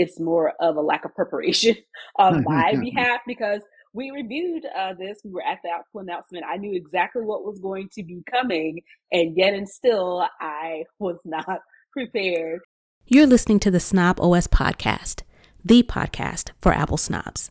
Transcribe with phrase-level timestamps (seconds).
[0.00, 1.76] it's more of a lack of preparation
[2.16, 3.60] on my behalf because
[3.92, 5.20] we reviewed uh, this.
[5.24, 6.44] We were at the Apple announcement.
[6.48, 8.80] I knew exactly what was going to be coming,
[9.12, 11.60] and yet and still, I was not
[11.92, 12.60] prepared.
[13.06, 15.22] You're listening to the Snob OS podcast,
[15.64, 17.50] the podcast for Apple snobs.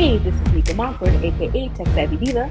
[0.00, 2.50] Hey, this is Nika Montford, aka Tech Savvy Diva.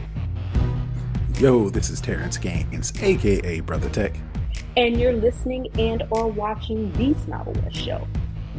[1.39, 4.15] Yo, this is Terrence Gaines, aka Brother Tech.
[4.77, 8.07] And you're listening and or watching the Snobble Show,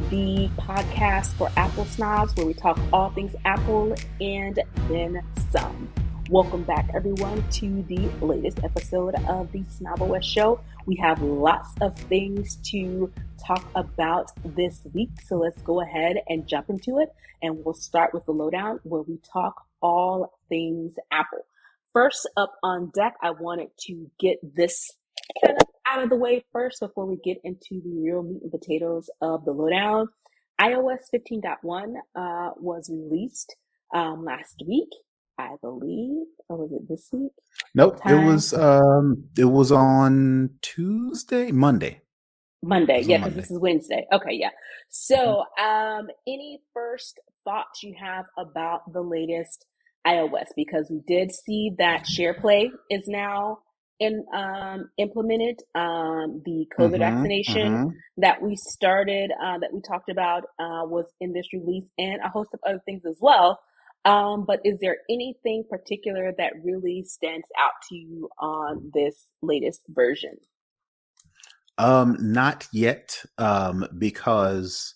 [0.09, 5.89] the podcast for Apple snobs where we talk all things Apple and then some.
[6.29, 10.59] Welcome back, everyone, to the latest episode of the Snobble Show.
[10.85, 13.09] We have lots of things to
[13.45, 17.09] talk about this week, so let's go ahead and jump into it.
[17.41, 21.45] And we'll start with the lowdown where we talk all things Apple.
[21.93, 24.91] First up on deck, I wanted to get this
[25.43, 28.51] kind of out of the way first before we get into the real meat and
[28.51, 30.07] potatoes of the lowdown.
[30.59, 33.55] iOS 15.1 uh, was released
[33.93, 34.89] um, last week,
[35.37, 37.31] I believe, or was it this week?
[37.73, 38.19] Nope, Time?
[38.19, 42.01] it was um, it was on Tuesday, Monday.
[42.63, 44.05] Monday, yeah, because this is Wednesday.
[44.13, 44.49] Okay, yeah.
[44.89, 45.99] So, mm-hmm.
[45.99, 49.65] um, any first thoughts you have about the latest
[50.05, 53.59] iOS because we did see that SharePlay is now
[53.99, 55.61] in, um, implemented.
[55.75, 57.89] Um, the COVID mm-hmm, vaccination mm-hmm.
[58.17, 62.29] that we started, uh, that we talked about, uh, was in this release and a
[62.29, 63.59] host of other things as well.
[64.03, 69.81] Um, but is there anything particular that really stands out to you on this latest
[69.89, 70.37] version?
[71.77, 74.95] Um, not yet, um, because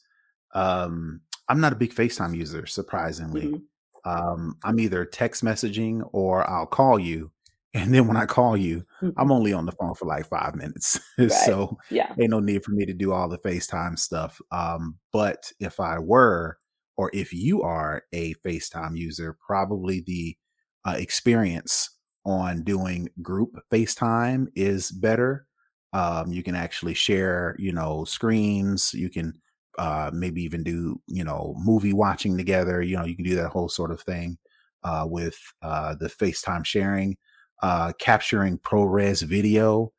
[0.53, 3.45] um, I'm not a big FaceTime user, surprisingly.
[3.45, 3.63] Mm-hmm
[4.05, 7.31] um, I'm either text messaging or I'll call you.
[7.75, 9.19] And then when I call you, mm-hmm.
[9.19, 10.97] I'm only on the phone for like five minutes.
[11.17, 11.29] Right.
[11.29, 12.15] so yeah.
[12.17, 14.39] ain't no need for me to do all the FaceTime stuff.
[14.49, 16.57] Um, but if I were,
[16.95, 20.37] or if you are a FaceTime user, probably the
[20.85, 21.89] uh, experience
[22.25, 25.45] on doing group FaceTime is better.
[25.95, 28.93] Um, you can actually share, you know, screens.
[28.93, 29.33] You can
[29.77, 32.81] uh, maybe even do you know movie watching together.
[32.81, 34.37] You know, you can do that whole sort of thing
[34.83, 37.15] uh, with uh, the FaceTime sharing,
[37.63, 39.93] uh, capturing ProRes video.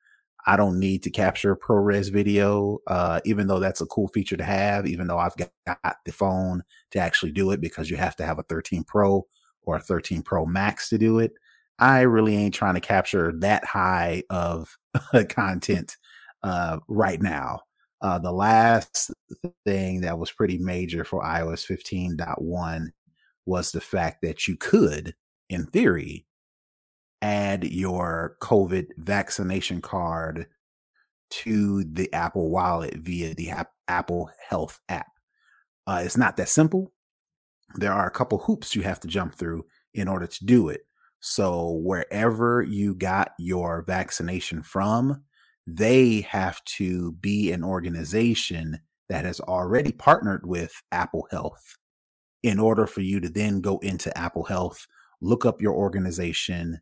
[0.46, 4.44] I don't need to capture ProRes video, uh, even though that's a cool feature to
[4.44, 4.86] have.
[4.86, 8.38] Even though I've got the phone to actually do it, because you have to have
[8.38, 9.26] a 13 Pro
[9.62, 11.32] or a 13 Pro Max to do it.
[11.78, 14.76] I really ain't trying to capture that high of
[15.28, 15.96] content
[16.42, 17.60] uh, right now.
[18.00, 19.10] Uh, the last
[19.64, 22.88] thing that was pretty major for iOS 15.1
[23.46, 25.14] was the fact that you could,
[25.48, 26.26] in theory,
[27.22, 30.46] add your COVID vaccination card
[31.30, 35.08] to the Apple Wallet via the app, Apple Health app.
[35.86, 36.92] Uh, it's not that simple.
[37.74, 39.64] There are a couple hoops you have to jump through
[39.94, 40.82] in order to do it.
[41.28, 45.24] So, wherever you got your vaccination from,
[45.66, 48.78] they have to be an organization
[49.08, 51.78] that has already partnered with Apple Health
[52.44, 54.86] in order for you to then go into Apple Health,
[55.20, 56.80] look up your organization,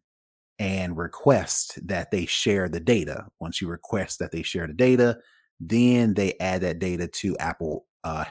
[0.59, 3.25] and request that they share the data.
[3.41, 5.17] Once you request that they share the data,
[5.59, 8.27] then they add that data to Apple uh,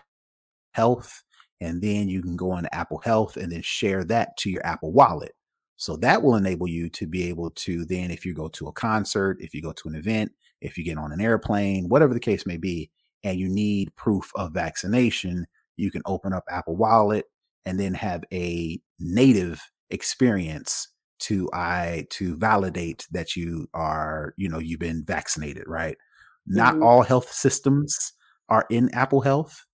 [0.74, 1.24] Health,
[1.60, 4.92] and then you can go on Apple Health and then share that to your Apple
[4.92, 5.34] Wallet.
[5.84, 8.72] So that will enable you to be able to then, if you go to a
[8.72, 12.22] concert, if you go to an event, if you get on an airplane, whatever the
[12.22, 12.90] case may be,
[13.26, 15.46] and you need proof of vaccination,
[15.76, 17.26] you can open up Apple Wallet
[17.66, 20.88] and then have a native experience
[21.20, 25.98] to I to validate that you are, you know, you've been vaccinated, right?
[25.98, 26.56] Mm-hmm.
[26.56, 28.14] Not all health systems
[28.48, 29.66] are in Apple Health.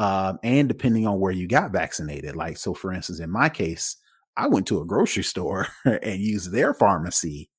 [0.00, 3.96] Um, and depending on where you got vaccinated, like so for instance, in my case,
[4.36, 7.50] I went to a grocery store and used their pharmacy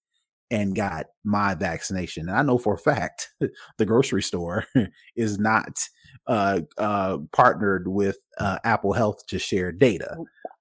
[0.52, 2.30] and got my vaccination.
[2.30, 3.30] And I know for a fact
[3.78, 4.66] the grocery store
[5.16, 5.80] is not
[6.28, 10.16] uh, uh, partnered with uh, Apple Health to share data.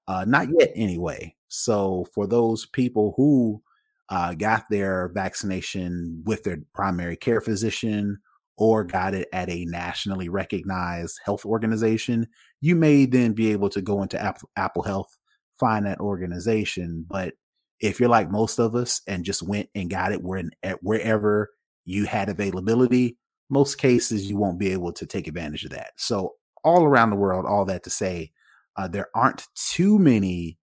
[0.07, 1.35] Uh, not yet, anyway.
[1.47, 3.61] So for those people who
[4.09, 8.19] uh, got their vaccination with their primary care physician
[8.57, 12.27] or got it at a nationally recognized health organization,
[12.61, 15.17] you may then be able to go into Apple, Apple Health,
[15.63, 17.05] find that organization.
[17.09, 17.33] But
[17.79, 20.43] if you're like most of us and just went and got it where
[20.81, 21.51] wherever
[21.85, 23.17] you had availability,
[23.49, 25.91] most cases you won't be able to take advantage of that.
[25.95, 26.33] So
[26.63, 28.31] all around the world, all that to say,
[28.75, 30.57] Uh, there aren't too many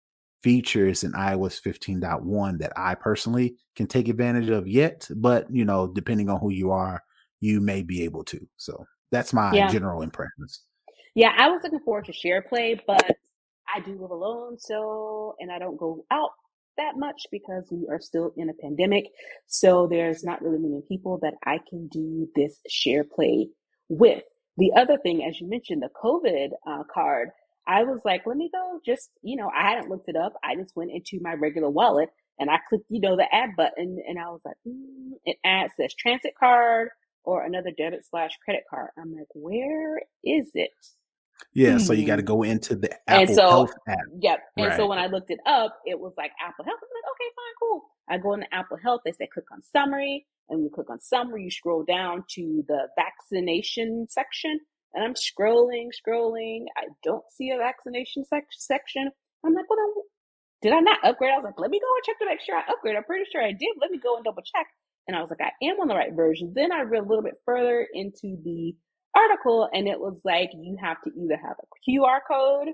[0.41, 5.87] features in iOS 15.1 that I personally can take advantage of yet, but you know,
[5.87, 7.03] depending on who you are,
[7.41, 8.39] you may be able to.
[8.55, 9.67] So that's my yeah.
[9.67, 10.61] general impressions.
[11.15, 13.17] Yeah, I was looking forward to share play, but
[13.73, 16.31] I do live alone, so and I don't go out
[16.77, 19.05] that much because we are still in a pandemic.
[19.47, 23.49] So there's not really many people that I can do this share play
[23.89, 24.23] with.
[24.57, 27.29] The other thing, as you mentioned, the COVID uh, card,
[27.67, 30.33] I was like, let me go just, you know, I hadn't looked it up.
[30.43, 32.09] I just went into my regular wallet
[32.39, 35.73] and I clicked, you know, the add button and I was like, mm, it adds
[35.77, 36.89] this transit card
[37.23, 38.89] or another debit slash credit card.
[38.97, 40.71] I'm like, where is it?
[41.53, 41.79] Yeah, hmm.
[41.79, 43.97] so you got to go into the Apple and so, Health app.
[44.19, 44.39] Yep.
[44.57, 44.77] And right.
[44.77, 46.79] so when I looked it up, it was like Apple Health.
[46.81, 47.81] I'm like, okay, fine, cool.
[48.09, 49.01] I go into Apple Health.
[49.05, 52.63] They say click on summary, and when you click on summary, you scroll down to
[52.67, 54.59] the vaccination section.
[54.93, 56.65] And I'm scrolling, scrolling.
[56.77, 59.09] I don't see a vaccination sec- section.
[59.45, 60.03] I'm like, well, then,
[60.61, 61.31] did I not upgrade?
[61.33, 62.95] I was like, let me go and check to make sure I upgrade.
[62.95, 63.77] I'm pretty sure I did.
[63.81, 64.67] Let me go and double check.
[65.07, 66.51] And I was like, I am on the right version.
[66.55, 68.75] Then I read a little bit further into the
[69.17, 72.73] article and it was like you have to either have a QR code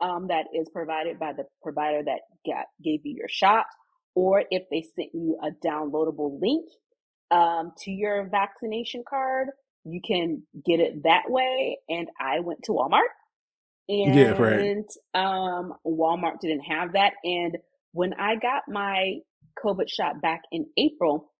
[0.00, 3.66] um, that is provided by the provider that got, gave you your shot,
[4.14, 6.64] or if they sent you a downloadable link
[7.30, 9.48] um, to your vaccination card,
[9.84, 11.78] you can get it that way.
[11.88, 13.10] And I went to Walmart
[13.90, 14.84] and yeah, right.
[15.14, 17.14] um, Walmart didn't have that.
[17.24, 17.58] And
[17.92, 19.16] when I got my
[19.64, 21.32] COVID shot back in April,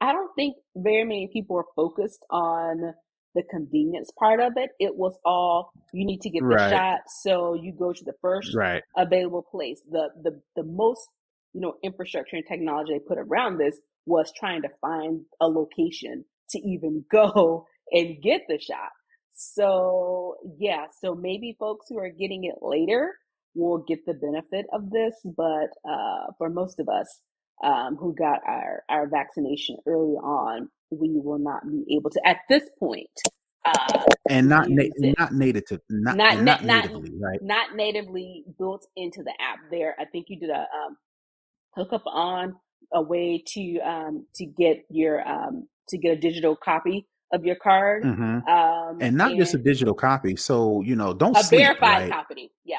[0.00, 2.94] I don't think very many people were focused on
[3.34, 4.70] the convenience part of it.
[4.78, 6.70] It was all you need to get the right.
[6.70, 8.82] shot, so you go to the first right.
[8.96, 9.80] available place.
[9.90, 11.08] The the the most
[11.52, 16.24] you know infrastructure and technology they put around this was trying to find a location
[16.50, 18.90] to even go and get the shot.
[19.34, 23.14] So yeah, so maybe folks who are getting it later
[23.54, 27.20] will get the benefit of this, but uh, for most of us
[27.62, 32.38] um, who got our our vaccination early on, we will not be able to at
[32.48, 33.10] this point.
[33.64, 38.44] Uh, and not na- not native to not not, not, not natively right not natively
[38.56, 40.96] built into the app there i think you did a um,
[41.74, 42.54] hookup on
[42.94, 47.56] a way to um, to get your um, to get a digital copy of your
[47.56, 48.48] card mm-hmm.
[48.48, 52.02] um, and not and just a digital copy so you know don't a sleep, verified
[52.02, 52.10] right?
[52.10, 52.78] copy yeah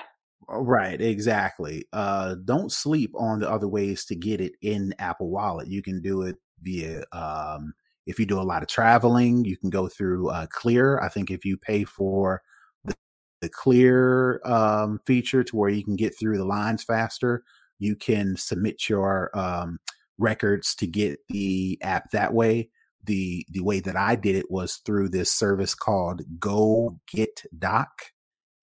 [0.52, 1.86] Right, exactly.
[1.94, 5.68] Uh, don't sleep on the other ways to get it in Apple Wallet.
[5.68, 7.74] You can do it via um,
[8.08, 11.00] if you do a lot of traveling, you can go through uh, Clear.
[11.02, 12.42] I think if you pay for
[12.84, 12.96] the,
[13.42, 17.44] the Clear um, feature to where you can get through the lines faster,
[17.78, 19.78] you can submit your um,
[20.18, 22.70] records to get the app that way.
[23.04, 27.90] The the way that I did it was through this service called Go Get Doc.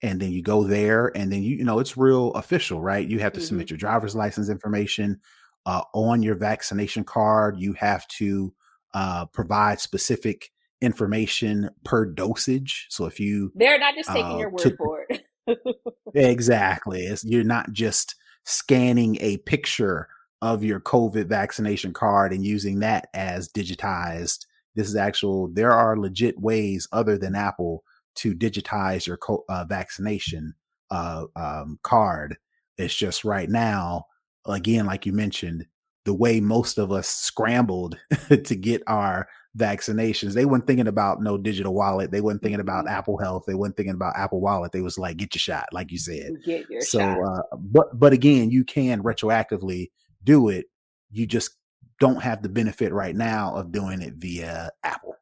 [0.06, 3.06] And then you go there, and then you, you know it's real official, right?
[3.06, 3.46] You have to mm-hmm.
[3.46, 5.20] submit your driver's license information
[5.66, 7.58] uh, on your vaccination card.
[7.58, 8.54] You have to
[8.94, 12.86] uh, provide specific information per dosage.
[12.88, 15.24] So if you they're not just taking uh, your word took, for it.
[16.14, 17.02] exactly.
[17.02, 18.14] It's, you're not just
[18.44, 20.08] scanning a picture
[20.42, 24.46] of your COVID vaccination card and using that as digitized.
[24.74, 27.82] This is actual, there are legit ways other than Apple
[28.16, 30.54] to digitize your co- uh, vaccination
[30.90, 32.36] uh, um, card.
[32.78, 34.06] It's just right now,
[34.46, 35.66] again, like you mentioned,
[36.04, 40.34] the way most of us scrambled to get our vaccinations.
[40.34, 42.10] They weren't thinking about no digital wallet.
[42.10, 42.94] They weren't thinking about mm-hmm.
[42.94, 43.44] Apple Health.
[43.46, 44.72] They weren't thinking about Apple Wallet.
[44.72, 46.32] They was like, get your shot, like you said.
[46.44, 47.20] Get your so, shot.
[47.20, 49.90] Uh, but but again, you can retroactively
[50.24, 50.66] do it.
[51.10, 51.56] You just
[51.98, 55.16] don't have the benefit right now of doing it via Apple.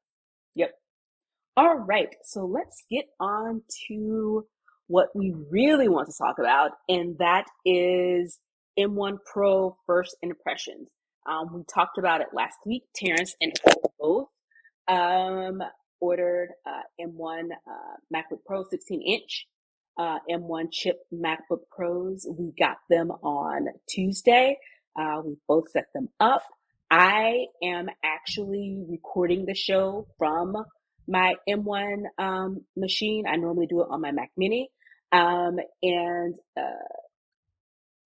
[1.56, 2.08] All right.
[2.25, 4.44] So let's get on to
[4.88, 8.40] what we really want to talk about, and that is
[8.78, 10.90] M1 Pro first impressions.
[11.26, 12.82] Um, we talked about it last week.
[12.94, 13.52] Terrence and
[14.00, 14.28] both
[14.88, 15.62] um,
[16.00, 19.46] ordered uh, M1 uh, MacBook Pro 16 inch,
[19.96, 22.26] uh, M1 chip MacBook Pros.
[22.37, 24.58] We got them on Tuesday.
[24.99, 26.42] Uh, we both set them up.
[26.90, 30.64] I am actually recording the show from
[31.06, 33.25] my M1 um, machine.
[33.26, 34.70] I normally do it on my Mac Mini.
[35.12, 36.94] Um, and uh,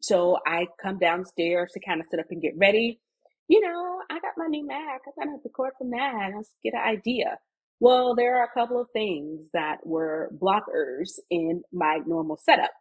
[0.00, 3.00] so I come downstairs to kind of sit up and get ready.
[3.48, 5.00] You know, I got my new Mac.
[5.06, 6.30] I kind of record from that.
[6.36, 7.38] Let's get an idea.
[7.80, 12.72] Well, there are a couple of things that were blockers in my normal setup.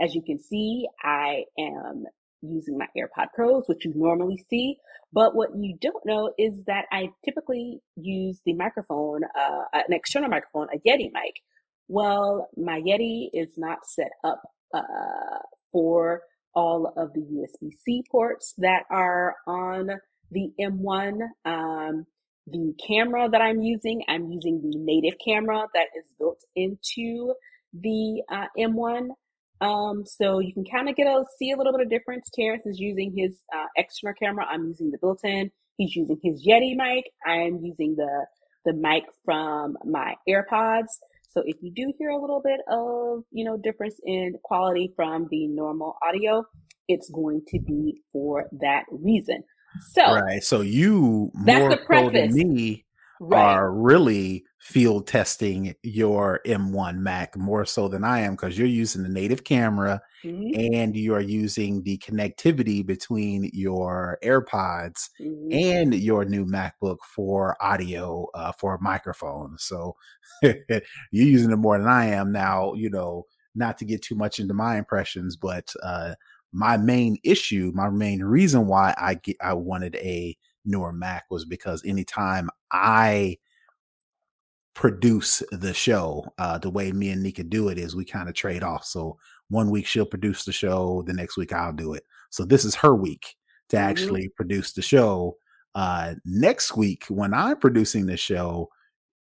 [0.00, 2.04] As you can see, I am
[2.50, 4.76] using my AirPod Pros, which you normally see.
[5.12, 10.28] But what you don't know is that I typically use the microphone, uh, an external
[10.28, 11.34] microphone, a Yeti mic.
[11.88, 14.42] Well, my Yeti is not set up
[14.74, 15.38] uh,
[15.72, 16.22] for
[16.54, 19.90] all of the USB C ports that are on
[20.30, 21.20] the M1.
[21.44, 22.06] Um,
[22.46, 27.34] the camera that I'm using, I'm using the native camera that is built into
[27.72, 29.08] the uh, M1.
[29.60, 32.28] Um, so you can kind of get a see a little bit of difference.
[32.34, 34.46] Terrence is using his uh, external camera.
[34.46, 35.50] I'm using the built-in.
[35.76, 37.04] He's using his Yeti mic.
[37.26, 38.26] I am using the
[38.64, 40.88] the mic from my AirPods.
[41.30, 45.28] So if you do hear a little bit of you know difference in quality from
[45.30, 46.44] the normal audio,
[46.88, 49.42] it's going to be for that reason.
[49.92, 50.42] So right.
[50.42, 52.85] So you more so than me
[53.20, 53.40] right.
[53.40, 59.02] are really field testing your M1 Mac more so than I am because you're using
[59.02, 60.74] the native camera mm-hmm.
[60.74, 65.52] and you are using the connectivity between your AirPods mm-hmm.
[65.52, 69.56] and your new MacBook for audio uh, for microphone.
[69.58, 69.94] So
[70.42, 72.74] you're using it more than I am now.
[72.74, 76.14] You know, not to get too much into my impressions, but uh,
[76.52, 81.44] my main issue, my main reason why I get I wanted a newer Mac was
[81.44, 83.38] because anytime I
[84.74, 88.34] produce the show, uh, the way me and Nika do it is we kind of
[88.34, 88.84] trade off.
[88.84, 89.16] So
[89.48, 92.04] one week she'll produce the show, the next week I'll do it.
[92.30, 93.36] So this is her week
[93.70, 93.88] to mm-hmm.
[93.88, 95.36] actually produce the show.
[95.74, 98.68] Uh, next week when I'm producing the show,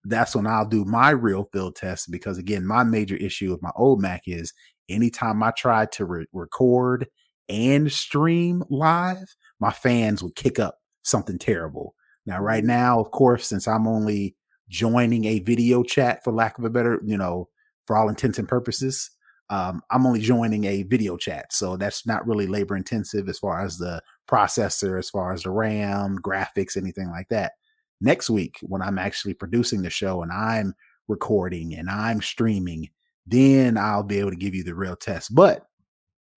[0.04, 3.70] that's when I'll do my real field test because again, my major issue with my
[3.76, 4.52] old Mac is
[4.88, 7.06] anytime I tried to re- record
[7.48, 10.79] and stream live, my fans would kick up
[11.10, 11.94] something terrible.
[12.26, 12.72] Now, right mm-hmm.
[12.72, 14.36] now, of course, since I'm only
[14.68, 17.48] joining a video chat, for lack of a better, you know,
[17.86, 19.10] for all intents and purposes,
[19.50, 21.52] um, I'm only joining a video chat.
[21.52, 25.50] So that's not really labor intensive as far as the processor, as far as the
[25.50, 27.52] RAM, graphics, anything like that.
[28.00, 30.74] Next week, when I'm actually producing the show and I'm
[31.08, 32.88] recording and I'm streaming,
[33.26, 35.34] then I'll be able to give you the real test.
[35.34, 35.66] But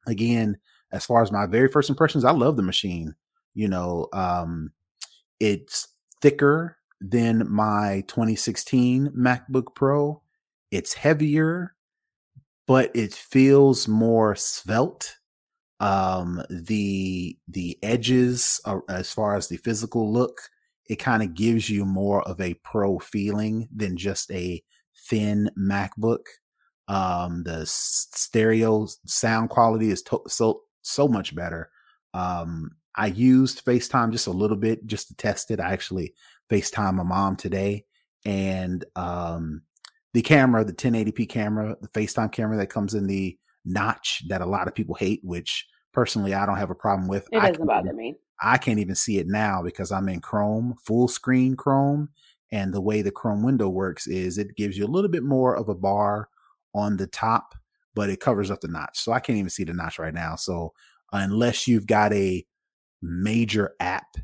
[0.08, 0.58] again,
[0.92, 3.16] as far as my very first impressions, I love the machine.
[3.54, 4.72] You know, um,
[5.40, 5.88] it's
[6.22, 10.22] thicker than my 2016 MacBook Pro.
[10.72, 11.76] It's heavier,
[12.68, 15.18] but it feels more svelte.
[15.80, 20.38] Um, the the edges, are, as far as the physical look,
[20.88, 24.64] it kind of gives you more of a pro feeling than just a
[25.10, 26.26] thin MacBook.
[26.88, 31.70] Um, the stereo sound quality is to- so so much better.
[32.14, 35.60] Um, I used FaceTime just a little bit just to test it.
[35.60, 36.14] I actually
[36.50, 37.86] FaceTime my mom today,
[38.26, 39.64] and um,
[40.14, 44.46] the camera, the 1080p camera, the FaceTime camera that comes in the notch that a
[44.46, 47.28] lot of people hate, which personally I don't have a problem with.
[47.32, 48.16] It doesn't bother me.
[48.42, 52.10] I can't even see it now because I'm in Chrome, full screen Chrome.
[52.52, 55.56] And the way the Chrome window works is it gives you a little bit more
[55.56, 56.30] of a bar
[56.76, 57.56] on the top,
[57.96, 59.00] but it covers up the notch.
[59.00, 60.36] So I can't even see the notch right now.
[60.36, 60.74] So
[61.12, 62.46] unless you've got a
[63.04, 64.16] major app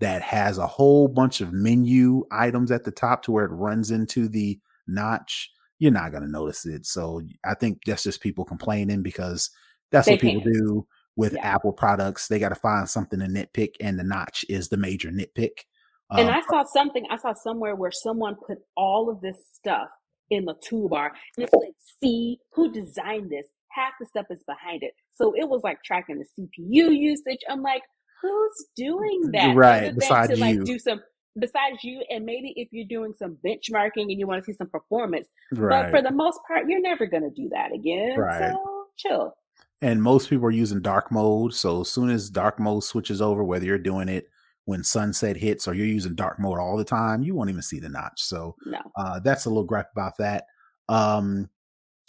[0.00, 3.90] that has a whole bunch of menu items at the top to where it runs
[3.90, 6.86] into the notch, you're not going to notice it.
[6.86, 9.50] So I think that's just people complaining because
[9.90, 10.52] that's they what people can.
[10.52, 11.54] do with yeah.
[11.54, 12.28] Apple products.
[12.28, 15.64] They got to find something to nitpick, and the notch is the major nitpick.
[16.10, 19.88] And um, I saw something, I saw somewhere where someone put all of this stuff
[20.30, 21.10] in the toolbar.
[21.36, 23.46] And it's like, see who designed this?
[23.70, 24.92] Half the stuff is behind it.
[25.12, 27.40] So it was like tracking the CPU usage.
[27.50, 27.82] I'm like,
[28.22, 29.56] who's doing that?
[29.56, 29.94] Right.
[29.94, 30.40] Besides to you.
[30.40, 31.00] like do some
[31.38, 34.68] besides you and maybe if you're doing some benchmarking and you want to see some
[34.68, 35.28] performance.
[35.52, 35.84] Right.
[35.84, 38.18] But for the most part, you're never gonna do that again.
[38.18, 38.52] Right.
[38.52, 39.34] So chill.
[39.80, 41.54] And most people are using dark mode.
[41.54, 44.28] So as soon as dark mode switches over, whether you're doing it
[44.64, 47.78] when sunset hits or you're using dark mode all the time, you won't even see
[47.78, 48.20] the notch.
[48.20, 48.78] So no.
[48.96, 50.44] uh, that's a little gripe about that.
[50.88, 51.48] Um,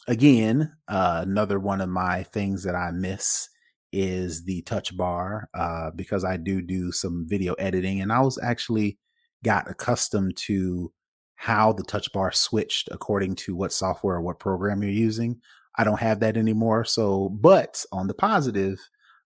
[0.08, 3.50] again, uh, another one of my things that I miss
[3.92, 8.40] is the touch bar uh, because I do do some video editing, and I was
[8.42, 8.98] actually
[9.44, 10.92] got accustomed to
[11.36, 15.40] how the touch bar switched according to what software or what program you're using.
[15.78, 16.84] I don't have that anymore.
[16.84, 18.78] So, but on the positive,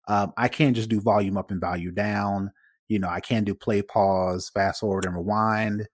[0.07, 2.51] um, I can just do volume up and volume down
[2.87, 5.87] you know, I can do play, pause, fast forward, and rewind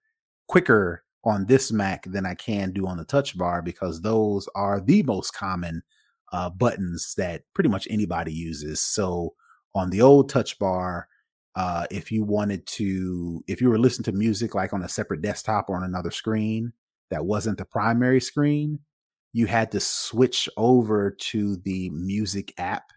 [0.47, 4.81] quicker on this Mac than I can do on the touch bar because those are
[4.81, 5.81] the most common
[6.31, 8.81] uh, buttons that pretty much anybody uses.
[8.81, 9.33] So
[9.75, 11.07] on the old touch bar,
[11.55, 15.21] uh, if you wanted to, if you were listening to music like on a separate
[15.21, 16.73] desktop or on another screen
[17.09, 18.79] that wasn't the primary screen,
[19.33, 22.91] you had to switch over to the music app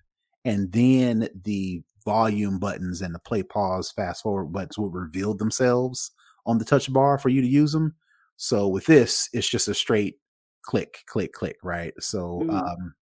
[0.44, 6.10] and then the volume buttons and the play, pause, fast forward buttons would reveal themselves
[6.46, 7.94] on the touch bar for you to use them.
[8.36, 10.16] So with this, it's just a straight
[10.62, 11.92] click, click, click, right?
[12.00, 12.50] So mm.
[12.50, 12.94] um,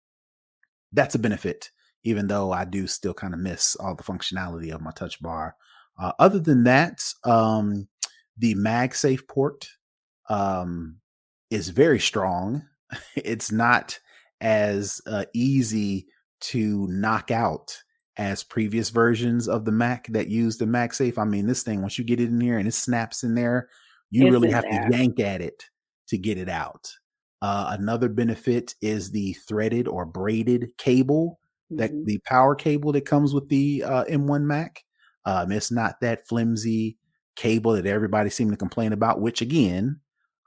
[0.93, 1.71] that's a benefit,
[2.05, 5.57] even though I do still kind of miss all the functionality of my touch bar.
[5.99, 7.89] Uh, other than that, um,
[8.37, 9.69] the MagSafe port
[10.29, 10.97] um,
[11.51, 12.63] is very strong.
[13.17, 13.99] it's not
[14.41, 16.07] as uh, easy
[16.41, 17.77] to knock out
[18.17, 21.19] as previous versions of the Mac that use the MagSafe.
[21.19, 23.69] I mean, this thing, once you get it in here and it snaps in there,
[24.11, 24.89] you it's really have there.
[24.89, 25.65] to yank at it
[26.09, 26.91] to get it out.
[27.41, 31.39] Uh, another benefit is the threaded or braided cable
[31.71, 32.05] that mm-hmm.
[32.05, 34.83] the power cable that comes with the uh, M1 Mac.
[35.25, 36.97] Um, it's not that flimsy
[37.37, 40.01] cable that everybody seemed to complain about, which again,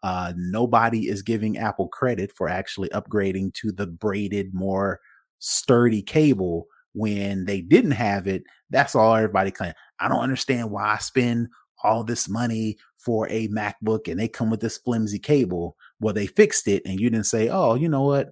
[0.03, 5.00] uh, nobody is giving Apple credit for actually upgrading to the braided, more
[5.39, 8.43] sturdy cable when they didn't have it.
[8.69, 9.75] That's all everybody claimed.
[10.00, 11.48] I don't understand why I spend
[11.83, 15.75] all this money for a MacBook and they come with this flimsy cable.
[16.00, 18.29] Well, they fixed it and you didn't say, oh, you know what?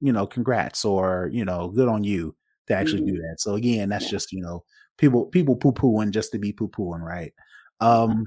[0.00, 2.36] You know, congrats or, you know, good on you
[2.68, 3.14] to actually mm-hmm.
[3.14, 3.36] do that.
[3.38, 4.10] So again, that's yeah.
[4.10, 4.64] just, you know,
[4.98, 7.32] people people poo pooing just to be poo pooing, right?
[7.80, 8.26] Um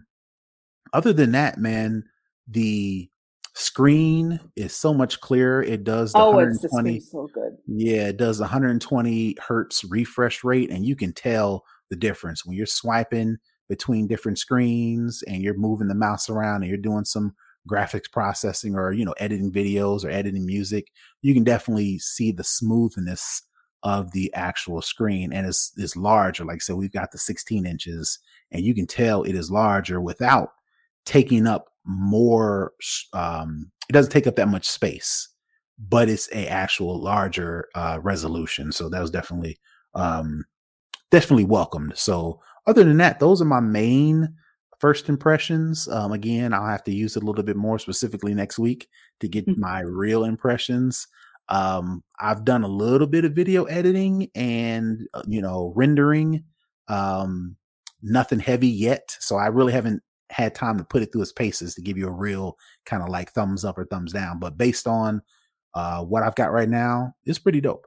[0.93, 2.03] other than that, man,
[2.47, 3.09] the
[3.53, 5.61] screen is so much clearer.
[5.61, 6.99] It does the oh, 120.
[6.99, 7.57] so good.
[7.67, 12.65] Yeah, it does 120 hertz refresh rate, and you can tell the difference when you're
[12.65, 17.33] swiping between different screens and you're moving the mouse around and you're doing some
[17.69, 20.91] graphics processing or you know editing videos or editing music
[21.23, 23.41] you can definitely see the smoothness
[23.81, 28.19] of the actual screen and it's, it's larger like so we've got the 16 inches
[28.51, 30.49] and you can tell it is larger without
[31.05, 32.73] taking up more
[33.13, 35.29] um it doesn't take up that much space
[35.77, 38.71] but it's a actual larger uh resolution.
[38.71, 39.59] So that was definitely
[39.93, 40.45] um
[41.11, 41.97] definitely welcomed.
[41.97, 44.35] So other than that, those are my main
[44.79, 45.87] first impressions.
[45.87, 48.87] Um, again, I'll have to use it a little bit more specifically next week
[49.19, 49.59] to get mm-hmm.
[49.59, 51.07] my real impressions.
[51.49, 56.43] Um, I've done a little bit of video editing and uh, you know rendering.
[56.87, 57.55] Um,
[58.01, 60.01] nothing heavy yet, so I really haven't
[60.31, 63.09] had time to put it through its paces to give you a real kind of
[63.09, 64.39] like thumbs up or thumbs down.
[64.39, 65.21] But based on
[65.75, 67.85] uh, what I've got right now, it's pretty dope.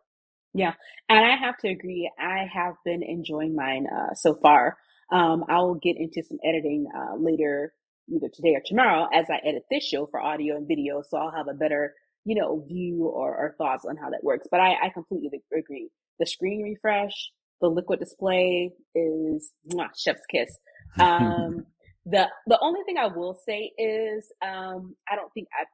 [0.55, 0.73] Yeah,
[1.09, 2.11] and I have to agree.
[2.19, 4.77] I have been enjoying mine uh, so far.
[5.13, 7.73] Um, I will get into some editing uh, later,
[8.09, 11.03] either today or tomorrow, as I edit this show for audio and video.
[11.09, 14.49] So I'll have a better, you know, view or, or thoughts on how that works.
[14.51, 15.91] But I, I completely agree.
[16.19, 17.15] The screen refresh,
[17.61, 20.51] the liquid display is mwah, chef's kiss.
[20.99, 21.67] Um,
[22.07, 25.65] the the only thing I will say is um, I don't think I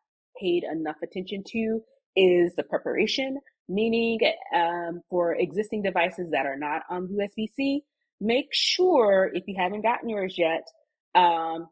[0.40, 1.80] paid enough attention to
[2.16, 4.18] is the preparation meaning
[4.54, 7.82] um, for existing devices that are not on USB-C,
[8.20, 10.66] make sure if you haven't gotten yours yet,
[11.14, 11.68] um,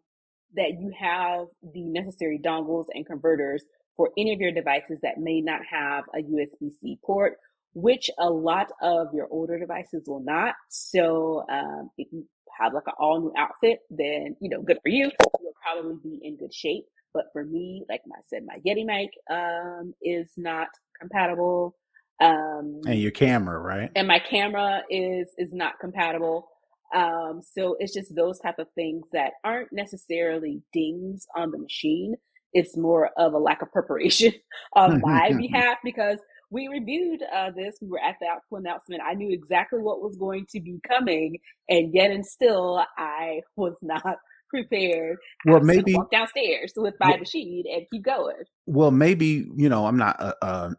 [0.55, 3.65] that you have the necessary dongles and converters
[3.97, 7.35] for any of your devices that may not have a USB-C port,
[7.75, 10.55] which a lot of your older devices will not.
[10.69, 12.27] So um, if you
[12.61, 15.11] have like an all new outfit, then you know, good for you.
[15.41, 16.85] You'll probably be in good shape.
[17.15, 21.75] But for me, like I said, my Yeti mic um, is not compatible.
[22.23, 23.91] Um, and your camera, right?
[23.97, 26.49] And my camera is is not compatible.
[26.95, 32.15] Um, so it's just those type of things that aren't necessarily dings on the machine.
[32.53, 34.35] It's more of a lack of preparation
[34.75, 36.19] on my behalf because
[36.51, 37.79] we reviewed uh, this.
[37.81, 39.01] We were at the Apple announcement.
[39.05, 43.75] I knew exactly what was going to be coming, and yet and still, I was
[43.81, 44.19] not
[44.51, 45.17] prepared.
[45.47, 48.45] Well, maybe walk downstairs with my well, machine and keep going.
[48.67, 50.71] Well, maybe you know I'm not uh, uh,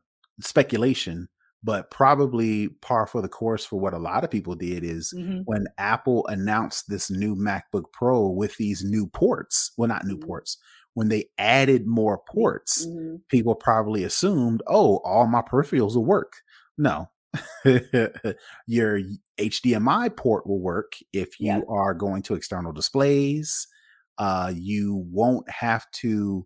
[0.42, 1.28] speculation,
[1.64, 5.42] but probably par for the course for what a lot of people did is mm-hmm.
[5.46, 10.28] when Apple announced this new MacBook Pro with these new ports, well, not new mm-hmm.
[10.28, 10.58] ports,
[10.94, 13.16] when they added more ports, mm-hmm.
[13.30, 16.34] people probably assumed, oh, all my peripherals will work.
[16.78, 17.10] No.
[18.68, 19.02] Your
[19.40, 21.64] HDMI port will work if you yep.
[21.68, 23.68] are going to external displays.
[24.18, 26.46] Uh, you won't have to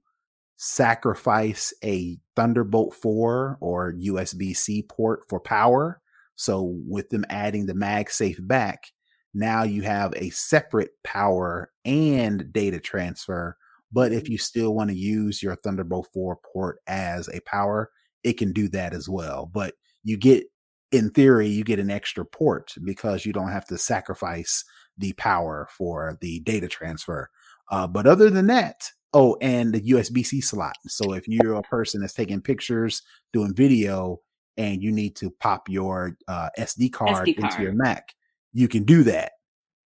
[0.58, 6.02] sacrifice a Thunderbolt 4 or USB C port for power.
[6.36, 8.91] So, with them adding the MagSafe back,
[9.34, 13.58] now you have a separate power and data transfer.
[13.91, 14.34] But if mm-hmm.
[14.34, 17.89] you still want to use your Thunderbolt 4 port as a power,
[18.24, 19.50] it can do that as well.
[19.52, 20.46] But you get,
[20.91, 24.63] in theory, you get an extra port because you don't have to sacrifice
[24.98, 27.30] the power for the data transfer.
[27.70, 30.76] Uh, but other than that, Oh, and the USB C slot.
[30.88, 33.02] So if you're a person that's taking pictures,
[33.34, 34.20] doing video,
[34.58, 38.13] and you need to pop your uh, SD, card SD card into your Mac,
[38.54, 39.32] you can do that.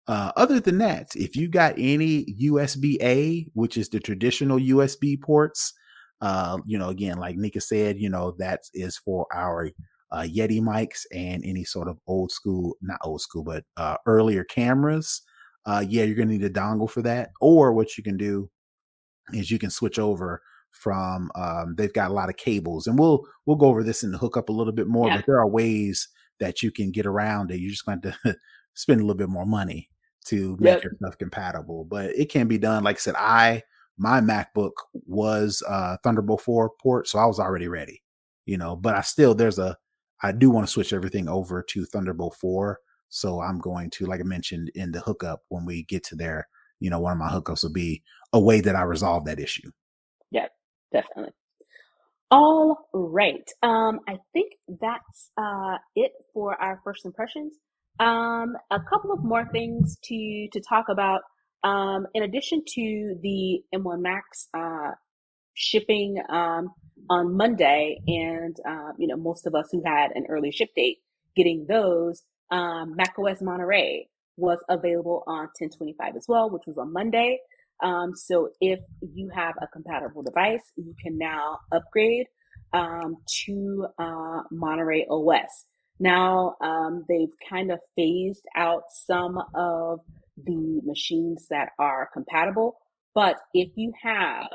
[0.06, 5.20] Uh, other than that, if you got any USB A, which is the traditional USB
[5.20, 5.74] ports,
[6.20, 9.70] uh, you know, again, like Nika said, you know, that is for our
[10.10, 14.44] uh, Yeti mics and any sort of old school, not old school, but uh, earlier
[14.44, 15.22] cameras,
[15.66, 17.30] uh, yeah, you're going to need a dongle for that.
[17.40, 18.50] Or what you can do
[19.32, 23.24] is you can switch over from um, they've got a lot of cables and we'll
[23.46, 25.16] we'll go over this in the hookup a little bit more yeah.
[25.16, 26.08] but there are ways
[26.40, 28.14] that you can get around it you're just going to
[28.74, 29.88] spend a little bit more money
[30.26, 30.84] to make yep.
[30.84, 33.62] your stuff compatible but it can be done like i said i
[33.96, 38.02] my macbook was uh thunderbolt 4 port so i was already ready
[38.46, 39.76] you know but i still there's a
[40.22, 44.20] i do want to switch everything over to thunderbolt 4 so i'm going to like
[44.20, 46.46] i mentioned in the hookup when we get to there
[46.80, 49.70] you know one of my hookups will be a way that i resolve that issue
[50.30, 50.46] yeah
[50.92, 51.32] definitely.
[52.30, 53.48] All right.
[53.62, 57.54] Um, I think that's uh, it for our first impressions.
[58.00, 61.22] Um, a couple of more things to to talk about.
[61.64, 64.92] Um, in addition to the M1 Max uh,
[65.54, 66.68] shipping um,
[67.10, 70.98] on Monday, and uh, you know most of us who had an early ship date
[71.34, 77.38] getting those, um, macOS Monterey was available on 1025 as well, which was on Monday.
[77.82, 82.26] Um, so if you have a compatible device, you can now upgrade
[82.72, 85.66] um, to uh, Monterey OS.
[86.00, 90.00] Now um, they've kind of phased out some of
[90.44, 92.76] the machines that are compatible,
[93.14, 94.46] but if you have,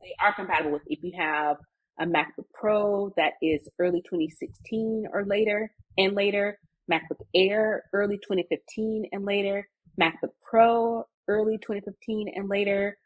[0.00, 1.56] they are compatible with if you have
[2.00, 6.58] a MacBook Pro that is early 2016 or later and later,
[6.92, 9.68] MacBook Air early 2015 and later,
[10.00, 12.98] MacBook Pro early 2015 and later,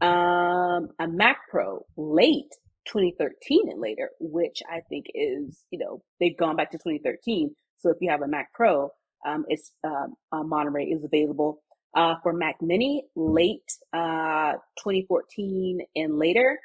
[0.00, 2.52] um, a Mac Pro late
[2.86, 7.54] 2013 and later, which I think is, you know, they've gone back to 2013.
[7.78, 8.90] So if you have a Mac Pro,
[9.26, 11.62] um, it's, um, Monterey is available.
[11.94, 16.58] Uh, for Mac Mini, late, uh, 2014 and later,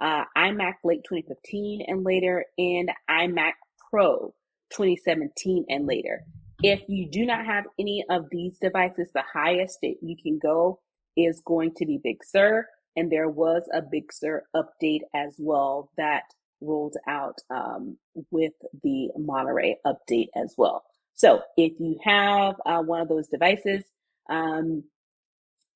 [0.00, 3.52] uh, iMac late 2015 and later, and iMac
[3.90, 4.32] Pro
[4.70, 6.24] 2017 and later.
[6.62, 10.80] If you do not have any of these devices, the highest that you can go
[11.16, 12.66] is going to be Big Sur.
[12.96, 16.24] And there was a Big Sur update as well that
[16.60, 17.96] rolled out um,
[18.30, 18.52] with
[18.82, 20.82] the Monterey update as well.
[21.14, 23.84] So if you have uh, one of those devices,
[24.28, 24.84] um,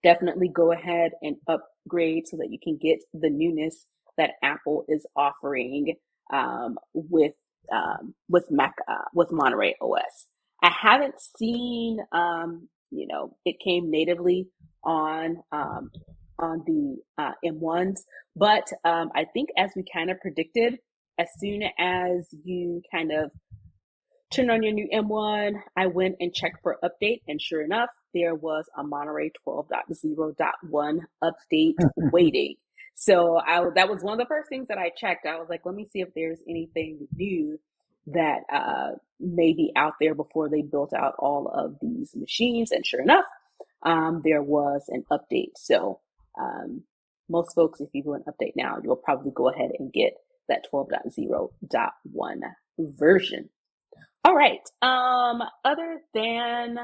[0.02, 5.06] definitely go ahead and upgrade so that you can get the newness that Apple is
[5.16, 5.94] offering
[6.32, 7.32] um, with
[7.72, 10.26] um, with Mac uh, with Monterey OS.
[10.62, 14.48] I haven't seen, um, you know, it came natively
[14.82, 15.90] on um,
[16.38, 18.00] on the uh, M1s,
[18.36, 20.78] but um, I think as we kind of predicted,
[21.18, 23.30] as soon as you kind of
[24.34, 28.34] turn on your new M1, I went and checked for update, and sure enough, there
[28.34, 31.74] was a Monterey 12.0.1 update
[32.12, 32.56] waiting.
[32.94, 35.26] So I, that was one of the first things that I checked.
[35.26, 37.58] I was like, let me see if there's anything new
[38.06, 42.70] that uh, may be out there before they built out all of these machines.
[42.70, 43.24] And sure enough,
[43.82, 45.52] um, there was an update.
[45.56, 46.00] So
[46.38, 46.82] um,
[47.28, 50.14] most folks, if you do an update now, you'll probably go ahead and get
[50.48, 52.40] that 12.0.1
[52.78, 53.48] version.
[54.24, 54.60] All right.
[54.82, 56.78] Um, other than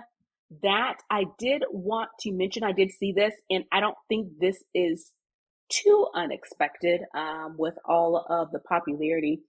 [0.63, 4.63] that, I did want to mention, I did see this, and I don't think this
[4.75, 5.13] is
[5.71, 9.43] too unexpected um, with all of the popularity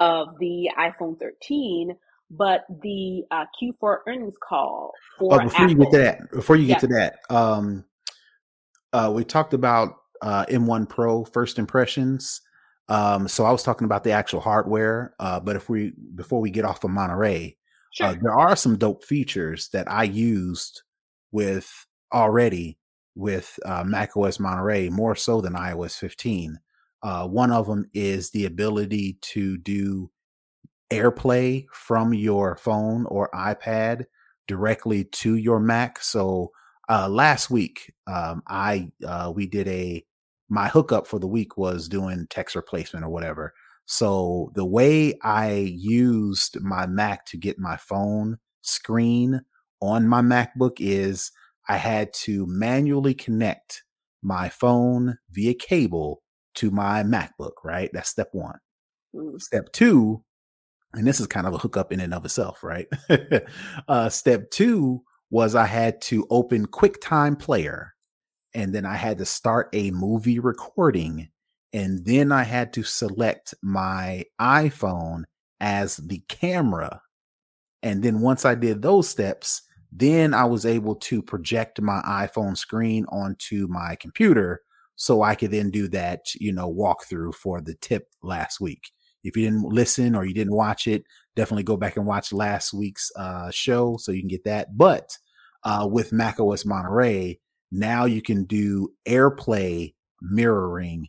[0.00, 1.94] of the iPhone 13,
[2.30, 5.70] but the uh, Q4 earnings call for oh, before Apple.
[5.70, 6.78] you get to that, before you get yeah.
[6.78, 7.84] to that, um,
[8.92, 12.40] uh, we talked about uh, M1 Pro first impressions.
[12.88, 16.50] Um, so I was talking about the actual hardware, uh, but if we before we
[16.50, 17.56] get off of Monterey,
[18.00, 18.20] uh, sure.
[18.22, 20.82] there are some dope features that I used
[21.32, 22.78] with already
[23.18, 26.58] with uh, Mac OS Monterey more so than iOS 15.
[27.02, 30.10] Uh, one of them is the ability to do
[30.92, 34.06] AirPlay from your phone or iPad
[34.46, 36.00] directly to your Mac.
[36.00, 36.52] So
[36.88, 40.04] uh, last week, um, I uh, we did a
[40.48, 43.52] my hookup for the week was doing text replacement or whatever.
[43.84, 49.42] So the way I used my Mac to get my phone screen
[49.80, 51.32] on my MacBook is
[51.68, 53.84] I had to manually connect
[54.22, 56.22] my phone via cable
[56.54, 57.90] to my MacBook, right?
[57.92, 58.58] That's step one.
[59.14, 59.40] Mm.
[59.40, 60.24] Step two,
[60.94, 62.88] and this is kind of a hookup in and of itself, right?
[63.88, 67.94] uh, step two was I had to open QuickTime Player
[68.54, 71.28] and then I had to start a movie recording.
[71.72, 75.24] And then I had to select my iPhone
[75.60, 77.02] as the camera.
[77.82, 82.56] And then once I did those steps, then I was able to project my iPhone
[82.56, 84.62] screen onto my computer
[84.96, 88.90] so I could then do that, you know, walkthrough for the tip last week.
[89.24, 91.04] If you didn't listen or you didn't watch it,
[91.36, 94.76] definitely go back and watch last week's uh, show so you can get that.
[94.76, 95.16] But
[95.64, 97.38] uh, with macOS Monterey,
[97.70, 101.08] now you can do AirPlay mirroring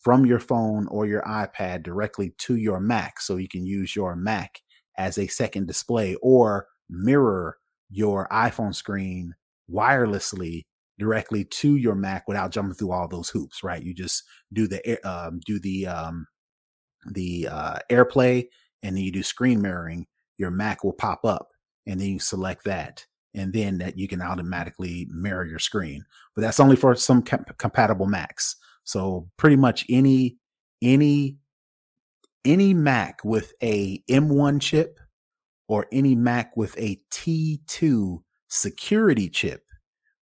[0.00, 3.20] from your phone or your iPad directly to your Mac.
[3.20, 4.60] So you can use your Mac
[4.98, 7.56] as a second display or mirror
[7.90, 9.34] your iPhone screen
[9.70, 10.64] wirelessly
[10.98, 13.82] directly to your Mac without jumping through all those hoops, right?
[13.82, 14.22] You just
[14.52, 16.26] do the um, do the um,
[17.06, 18.46] the uh, AirPlay,
[18.82, 20.06] and then you do screen mirroring.
[20.36, 21.48] Your Mac will pop up,
[21.86, 26.04] and then you select that, and then that you can automatically mirror your screen.
[26.34, 28.56] But that's only for some comp- compatible Macs.
[28.84, 30.36] So pretty much any
[30.82, 31.38] any
[32.44, 34.98] any Mac with a M1 chip
[35.70, 39.62] or any Mac with a T2 security chip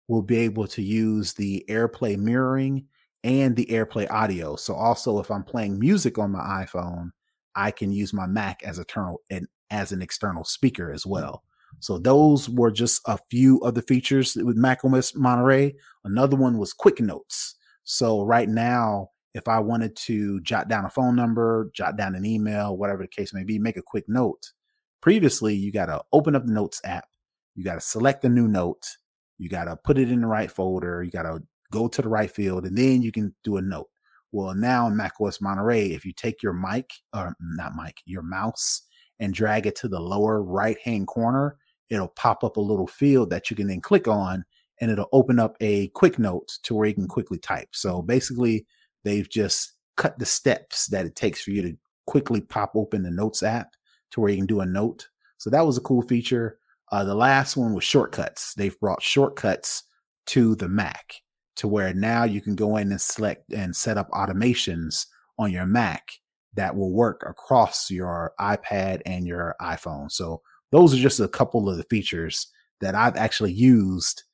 [0.06, 2.84] will be able to use the AirPlay mirroring
[3.24, 4.56] and the AirPlay audio.
[4.56, 7.12] So also if I'm playing music on my iPhone,
[7.56, 11.12] I can use my Mac as a internal and as an external speaker as hmm.
[11.12, 11.44] well.
[11.80, 15.76] So those were just a few of the features with macOS Monterey.
[16.04, 17.54] Another one was Quick Notes.
[17.84, 22.26] So right now, if I wanted to jot down a phone number, jot down an
[22.26, 24.52] email, whatever the case may be, make a quick note.
[25.00, 27.06] Previously, you got to open up the Notes app,
[27.54, 28.96] you got to select a new note,
[29.38, 32.08] you got to put it in the right folder, you got to go to the
[32.08, 33.88] right field, and then you can do a note.
[34.32, 38.82] Well, now in macOS Monterey, if you take your mic, or not mic, your mouse,
[39.18, 41.56] and drag it to the lower right hand corner,
[41.90, 44.44] it'll pop up a little field that you can then click on
[44.80, 47.68] and it'll open up a quick note to where you can quickly type.
[47.72, 48.66] So basically,
[49.04, 53.10] they've just cut the steps that it takes for you to quickly pop open the
[53.10, 53.72] Notes app
[54.12, 55.08] to where you can do a note.
[55.38, 56.58] So that was a cool feature.
[56.90, 58.54] Uh, the last one was shortcuts.
[58.54, 59.84] They've brought shortcuts
[60.26, 61.14] to the Mac
[61.56, 65.06] to where now you can go in and select and set up automations
[65.38, 66.08] on your Mac
[66.54, 70.10] that will work across your iPad and your iPhone.
[70.10, 70.40] So
[70.72, 72.48] those are just a couple of the features
[72.80, 74.24] that I've actually used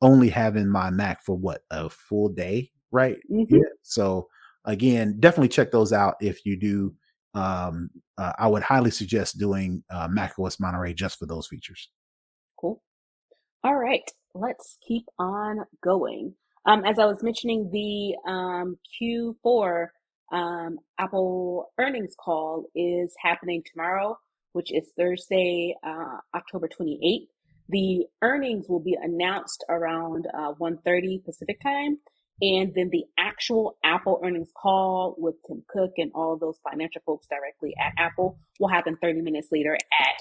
[0.00, 3.18] only having my Mac for what a full day, right?
[3.30, 3.56] Mm-hmm.
[3.56, 3.62] Yeah.
[3.82, 4.28] So
[4.64, 6.94] again, definitely check those out if you do.
[7.34, 7.90] Um,
[8.22, 11.88] uh, I would highly suggest doing uh, Mac OS Monterey just for those features.
[12.60, 12.80] Cool.
[13.64, 16.34] All right, let's keep on going.
[16.64, 19.88] Um, as I was mentioning, the um, Q4
[20.32, 24.16] um, Apple earnings call is happening tomorrow,
[24.52, 27.26] which is Thursday, uh, October 28th.
[27.68, 31.98] The earnings will be announced around uh, 1.30 Pacific time.
[32.40, 37.26] And then the actual Apple earnings call with Tim Cook and all those financial folks
[37.28, 40.16] directly at Apple will happen 30 minutes later at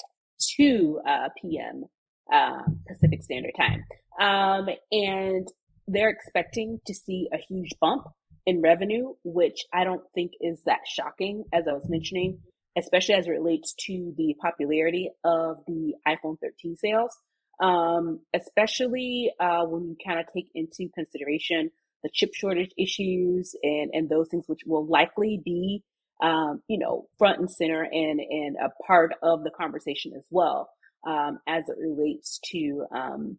[0.58, 1.86] 2 uh, p.m.
[2.32, 3.84] Uh, Pacific Standard Time.
[4.20, 5.48] Um, and
[5.88, 8.08] they're expecting to see a huge bump
[8.46, 12.40] in revenue, which I don't think is that shocking, as I was mentioning,
[12.78, 17.18] especially as it relates to the popularity of the iPhone 13 sales.
[17.62, 21.70] Um, especially uh, when you kind of take into consideration
[22.04, 25.84] the chip shortage issues and and those things, which will likely be
[26.22, 30.70] um, you know front and center and and a part of the conversation as well
[31.08, 33.38] um, as it relates to um,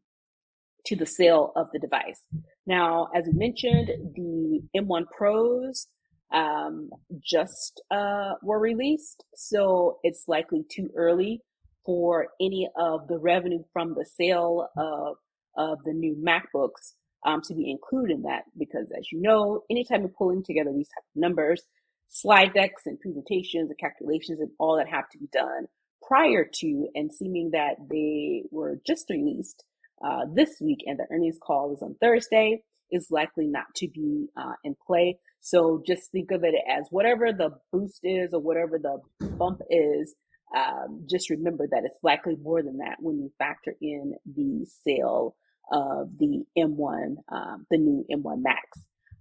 [0.87, 2.21] to the sale of the device.
[2.67, 5.87] Now, as we mentioned, the M1 Pros
[6.33, 6.91] um,
[7.23, 11.41] just uh, were released, so it's likely too early
[11.85, 15.17] for any of the revenue from the sale of
[15.57, 18.45] of the new MacBooks um, to be included in that.
[18.59, 21.63] Because as you know, anytime you're pulling together these type of numbers,
[22.09, 25.67] slide decks and presentations and calculations and all that have to be done
[26.07, 29.65] prior to and seeming that they were just released
[30.05, 34.27] uh, this week and the earnings call is on Thursday is likely not to be
[34.37, 35.19] uh, in play.
[35.41, 39.01] So just think of it as whatever the boost is or whatever the
[39.39, 40.15] bump is.
[40.55, 45.35] Um, just remember that it's likely more than that when you factor in the sale
[45.73, 48.79] of the M1, um, the new M1 Max.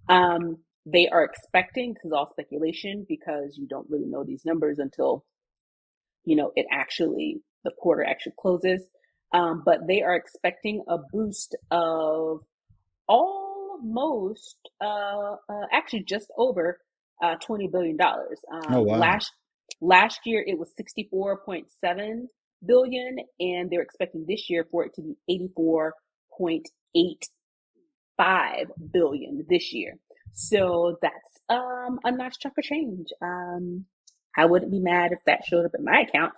[0.10, 4.78] Um, they are expecting, this is all speculation because you don't really know these numbers
[4.80, 5.26] until,
[6.26, 8.88] you know, it actually, the quarter actually closes.
[9.34, 12.40] Um, but they are expecting a boost of
[13.08, 16.80] almost, uh, uh actually just over,
[17.24, 17.98] uh, $20 billion.
[18.02, 18.98] Um, oh, wow.
[18.98, 19.32] Last,
[19.80, 22.26] last year it was 64.7
[22.66, 25.16] billion and they're expecting this year for it to be
[26.40, 29.98] 84.85 billion this year.
[30.34, 33.08] So that's, um, a nice chunk of change.
[33.22, 33.86] Um,
[34.38, 36.34] I wouldn't be mad if that showed up in my account.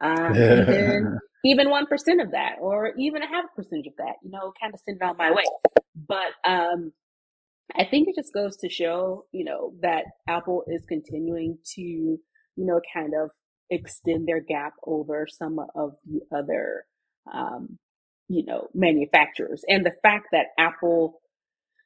[0.00, 4.16] Um, even even one percent of that, or even a half a percentage of that,
[4.22, 5.44] you know, kind of send it on my way.
[5.94, 6.92] But um,
[7.74, 12.18] I think it just goes to show, you know, that Apple is continuing to
[12.56, 13.30] you know, kind of
[13.70, 16.84] extend their gap over some of the other,
[17.32, 17.78] um,
[18.28, 19.64] you know, manufacturers.
[19.68, 21.20] And the fact that Apple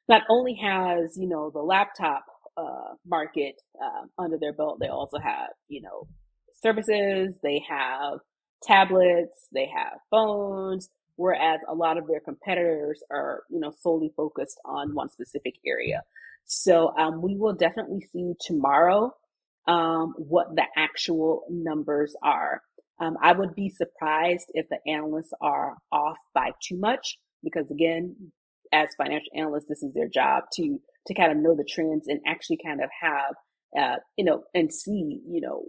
[0.07, 2.25] not only has, you know, the laptop
[2.57, 6.07] uh, market uh, under their belt, they also have, you know,
[6.61, 8.19] services, they have
[8.63, 14.59] tablets, they have phones, whereas a lot of their competitors are, you know, solely focused
[14.65, 16.01] on one specific area.
[16.45, 19.15] So um, we will definitely see tomorrow
[19.67, 22.61] um, what the actual numbers are.
[23.01, 28.15] Um, I would be surprised if the analysts are off by too much because again,
[28.71, 32.21] as financial analysts, this is their job to to kind of know the trends and
[32.27, 33.33] actually kind of have
[33.77, 35.63] uh, you know and see you know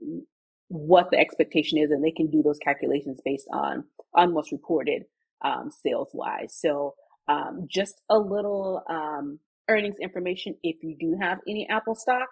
[0.68, 5.04] what the expectation is, and they can do those calculations based on on what's reported
[5.42, 6.54] um, sales wise.
[6.60, 6.94] So
[7.28, 9.38] um, just a little um,
[9.70, 12.28] earnings information if you do have any Apple stock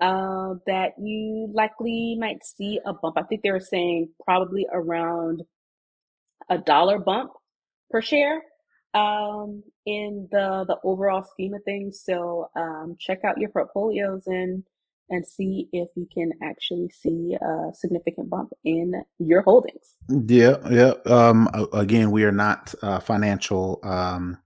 [0.00, 3.16] uh, that you likely might see a bump.
[3.18, 5.42] I think they were saying probably around
[6.48, 7.32] a dollar bump
[7.90, 8.42] per share
[8.94, 12.02] um, in the the overall scheme of things.
[12.04, 14.64] So um, check out your portfolios and
[15.10, 19.96] and see if you can actually see a significant bump in your holdings.
[20.08, 20.92] Yeah, yeah.
[21.06, 24.36] Um, again, we are not uh, financial um,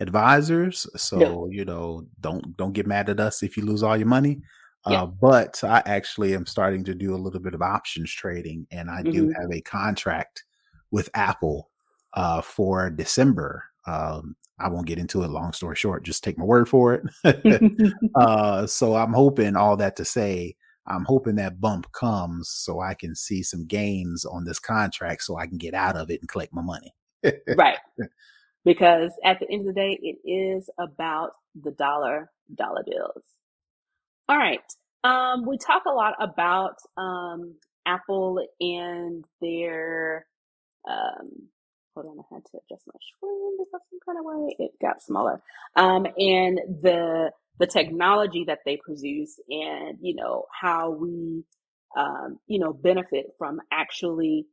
[0.00, 1.48] advisors, so no.
[1.50, 4.40] you know, don't don't get mad at us if you lose all your money.
[4.88, 5.02] Yeah.
[5.02, 8.90] Uh, but I actually am starting to do a little bit of options trading, and
[8.90, 9.12] I mm-hmm.
[9.12, 10.44] do have a contract
[10.90, 11.70] with Apple
[12.14, 13.64] uh, for December.
[13.86, 15.30] Um, I won't get into it.
[15.30, 17.92] Long story short, just take my word for it.
[18.14, 20.54] uh, so I'm hoping all that to say,
[20.86, 25.38] I'm hoping that bump comes so I can see some gains on this contract, so
[25.38, 26.94] I can get out of it and collect my money.
[27.56, 27.78] right.
[28.66, 33.22] Because at the end of the day, it is about the dollar dollar bills.
[34.28, 34.60] All right.
[35.04, 37.56] Um, we talk a lot about um,
[37.86, 40.26] Apple and their.
[40.88, 41.48] Um,
[41.94, 45.02] hold on, I had to adjust my screen because some kind of way it got
[45.02, 45.42] smaller.
[45.76, 51.44] Um, and the the technology that they produce, and you know how we,
[51.96, 54.46] um, you know, benefit from actually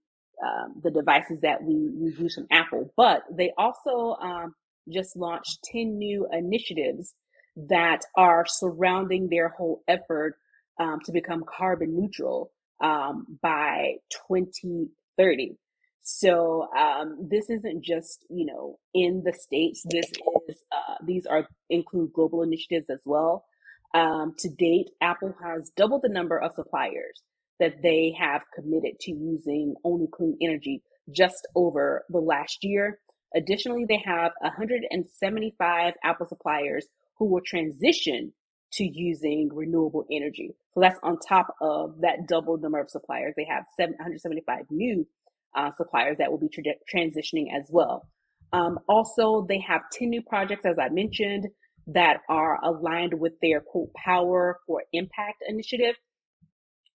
[0.44, 2.94] um, the devices that we, we use from Apple.
[2.98, 4.56] But they also um,
[4.94, 7.14] just launched ten new initiatives
[7.56, 10.36] that are surrounding their whole effort
[10.80, 13.96] um, to become carbon neutral um, by
[14.28, 15.58] 2030.
[16.04, 19.84] So um, this isn't just you know in the states.
[19.90, 20.10] This
[20.48, 23.46] is uh, these are include global initiatives as well.
[23.94, 27.22] Um, to date, Apple has doubled the number of suppliers
[27.60, 33.00] that they have committed to using only clean energy just over the last year.
[33.36, 36.88] Additionally, they have 175 Apple suppliers
[37.22, 38.34] who will transition
[38.72, 40.56] to using renewable energy.
[40.74, 43.36] So that's on top of that double number of suppliers.
[43.38, 45.08] They have 775 new
[45.56, 48.08] uh, suppliers that will be tra- transitioning as well.
[48.54, 51.46] Um, also, they have 10 new projects, as I mentioned,
[51.86, 55.94] that are aligned with their quote, Power for Impact initiative,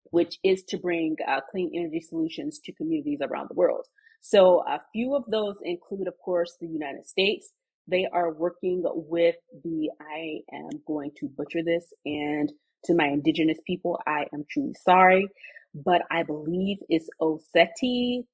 [0.06, 3.86] which is to bring uh, clean energy solutions to communities around the world.
[4.22, 7.52] So a few of those include, of course, the United States,
[7.88, 12.52] they are working with the, I am going to butcher this and
[12.86, 15.28] to my indigenous people, I am truly sorry,
[15.74, 18.26] but I believe it's Oceti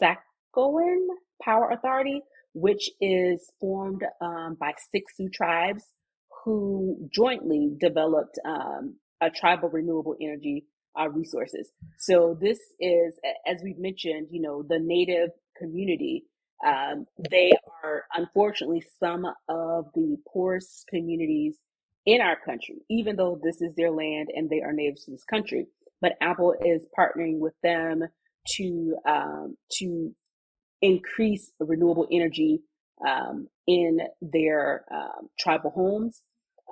[0.00, 1.06] Sakowin
[1.42, 2.22] Power Authority,
[2.54, 5.84] which is formed um, by six Sioux tribes
[6.44, 10.64] who jointly developed um, a tribal renewable energy
[10.98, 11.70] uh, resources.
[11.98, 16.24] So this is, as we've mentioned, you know, the native community
[16.66, 17.52] um, they
[17.84, 21.56] are unfortunately some of the poorest communities
[22.06, 25.24] in our country, even though this is their land and they are natives to this
[25.24, 25.66] country.
[26.00, 28.02] But Apple is partnering with them
[28.56, 30.14] to um, to
[30.80, 32.60] increase renewable energy
[33.06, 36.22] um, in their um, tribal homes.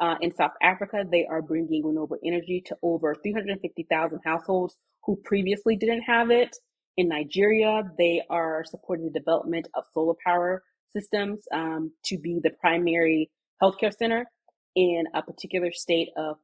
[0.00, 5.76] Uh, in South Africa, they are bringing renewable energy to over 350,000 households who previously
[5.76, 6.56] didn't have it.
[6.96, 12.50] In Nigeria, they are supporting the development of solar power systems um, to be the
[12.50, 13.30] primary
[13.62, 14.26] healthcare center
[14.74, 16.36] in a particular state of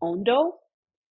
[0.00, 0.54] Ondo,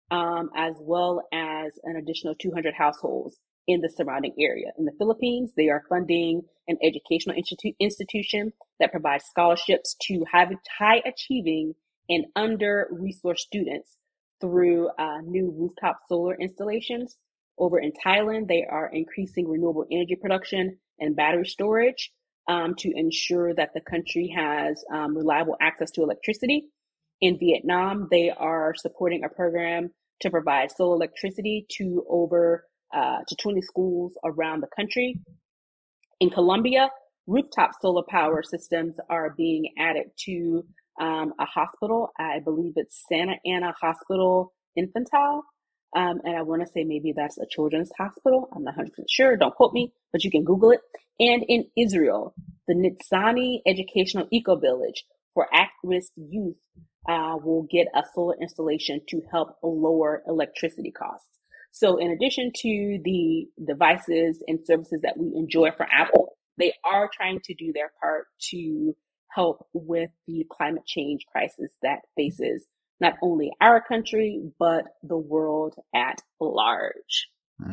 [0.10, 3.38] um, as well as an additional 200 households
[3.68, 4.72] in the surrounding area.
[4.80, 10.48] In the Philippines, they are funding an educational institu- institution that provides scholarships to high,
[10.80, 11.76] high achieving
[12.10, 13.98] and under resourced students
[14.42, 17.18] through uh, new rooftop solar installations
[17.60, 22.12] over in Thailand, they are increasing renewable energy production and battery storage
[22.48, 26.70] um, to ensure that the country has um, reliable access to electricity.
[27.22, 29.90] In Vietnam, they are supporting a program
[30.22, 35.20] to provide solar electricity to over uh, to 20 schools around the country.
[36.20, 36.90] In Colombia,
[37.28, 40.66] rooftop solar power systems are being added to
[41.00, 42.10] um, a hospital.
[42.18, 45.44] I believe it's Santa Ana Hospital Infantile.
[45.96, 48.50] Um, and I want to say maybe that's a children's hospital.
[48.56, 49.36] I'm not 100% sure.
[49.38, 50.82] Don't quote me, but you can Google it.
[51.20, 52.34] And in Israel,
[52.68, 56.58] the Nitzana Educational Eco Village for at-risk youth
[57.08, 61.28] uh, will get a solar installation to help lower electricity costs.
[61.72, 67.10] So in addition to the devices and services that we enjoy from Apple, they are
[67.14, 68.96] trying to do their part to
[69.30, 72.66] help with the climate change crisis that faces
[73.00, 77.30] not only our country, but the world at large.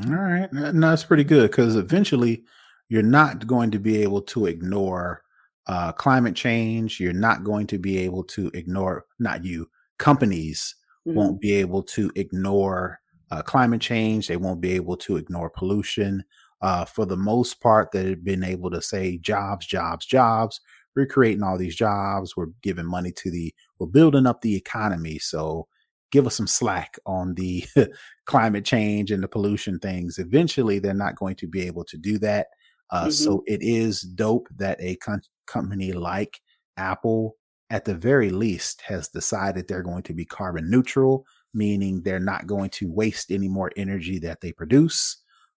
[0.09, 0.53] All right.
[0.53, 2.45] No, that's pretty good because eventually
[2.89, 5.23] you're not going to be able to ignore
[5.67, 7.01] uh, climate change.
[7.01, 9.69] You're not going to be able to ignore, not you,
[9.99, 10.75] companies
[11.07, 11.17] mm-hmm.
[11.17, 13.01] won't be able to ignore
[13.31, 14.29] uh, climate change.
[14.29, 16.25] They won't be able to ignore pollution.
[16.63, 20.61] Uh, for the most part, they've been able to say jobs, jobs, jobs.
[20.97, 22.37] We're creating all these jobs.
[22.37, 25.19] We're giving money to the, we're building up the economy.
[25.19, 25.69] So
[26.11, 27.65] give us some slack on the
[28.27, 30.19] climate change and the pollution things.
[30.19, 32.49] Eventually, they're not going to be able to do that.
[32.91, 33.11] Uh, mm-hmm.
[33.11, 36.41] So it is dope that a con- company like
[36.77, 37.37] Apple,
[37.71, 42.47] at the very least, has decided they're going to be carbon neutral, meaning they're not
[42.47, 45.19] going to waste any more energy that they produce.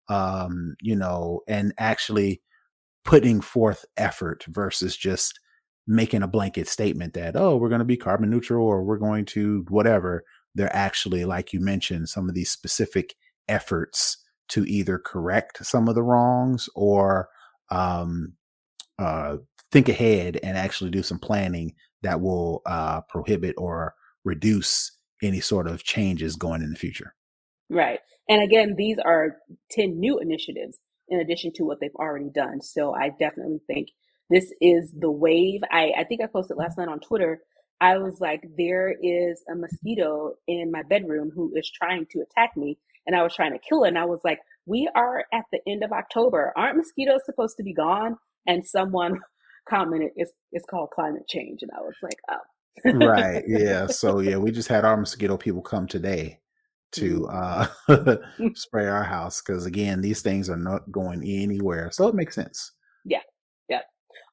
[0.10, 2.42] Um, you know, and actually
[3.08, 5.40] putting forth effort versus just
[5.88, 9.24] making a blanket statement that, oh, we're going to be carbon neutral or we're going
[9.24, 10.26] to whatever.
[10.54, 13.16] They're actually, like you mentioned, some of these specific
[13.48, 14.18] efforts
[14.50, 17.30] to either correct some of the wrongs or
[17.72, 18.34] um,
[19.00, 19.38] uh,
[19.72, 23.94] think ahead and actually do some planning that will uh, prohibit or
[24.26, 24.92] reduce
[25.24, 27.16] any sort of changes going in the future.
[27.70, 28.00] Right.
[28.28, 29.38] And again, these are
[29.72, 30.78] 10 new initiatives
[31.10, 32.62] in addition to what they've already done.
[32.62, 33.90] So I definitely think
[34.30, 35.62] this is the wave.
[35.72, 37.40] I, I think I posted last night on Twitter.
[37.80, 42.58] I was like, there is a mosquito in my bedroom who is trying to attack
[42.58, 42.78] me.
[43.06, 43.90] And I was trying to kill it.
[43.90, 46.52] And I was like, we are at the end of October.
[46.58, 48.18] Aren't mosquitoes supposed to be gone?
[48.48, 49.20] And someone
[49.70, 51.62] commented, it's, it's called climate change.
[51.62, 53.06] And I was like, oh.
[53.06, 53.44] right.
[53.48, 53.88] Yeah.
[53.88, 56.40] So yeah, we just had our mosquito people come today
[56.94, 57.94] to mm-hmm.
[58.40, 61.90] uh spray our house because again, these things are not going anywhere.
[61.92, 62.72] So it makes sense.
[63.06, 63.22] Yeah.
[63.70, 63.82] Yeah.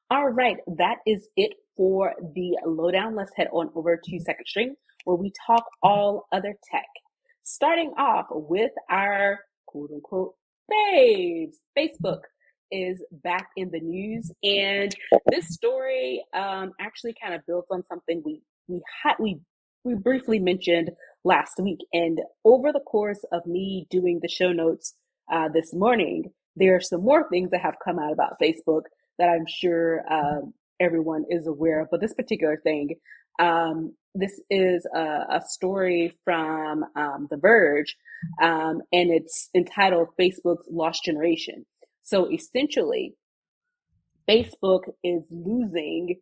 [0.09, 0.57] All right.
[0.77, 3.15] That is it for the lowdown.
[3.15, 4.75] Let's head on over to Second String
[5.05, 6.85] where we talk all other tech.
[7.43, 10.33] Starting off with our quote unquote
[10.67, 11.59] babes.
[11.77, 12.21] Facebook
[12.71, 14.93] is back in the news, and
[15.27, 19.39] this story um, actually kind of builds on something we we had we
[19.83, 20.89] we briefly mentioned
[21.25, 21.79] last week.
[21.91, 24.93] And over the course of me doing the show notes
[25.29, 28.83] uh, this morning, there are some more things that have come out about Facebook
[29.17, 31.89] that I'm sure um, everyone is aware of.
[31.91, 32.95] But this particular thing,
[33.39, 37.97] um, this is a, a story from um, The Verge,
[38.41, 41.65] um, and it's entitled Facebook's Lost Generation.
[42.03, 43.15] So essentially,
[44.29, 46.19] Facebook is losing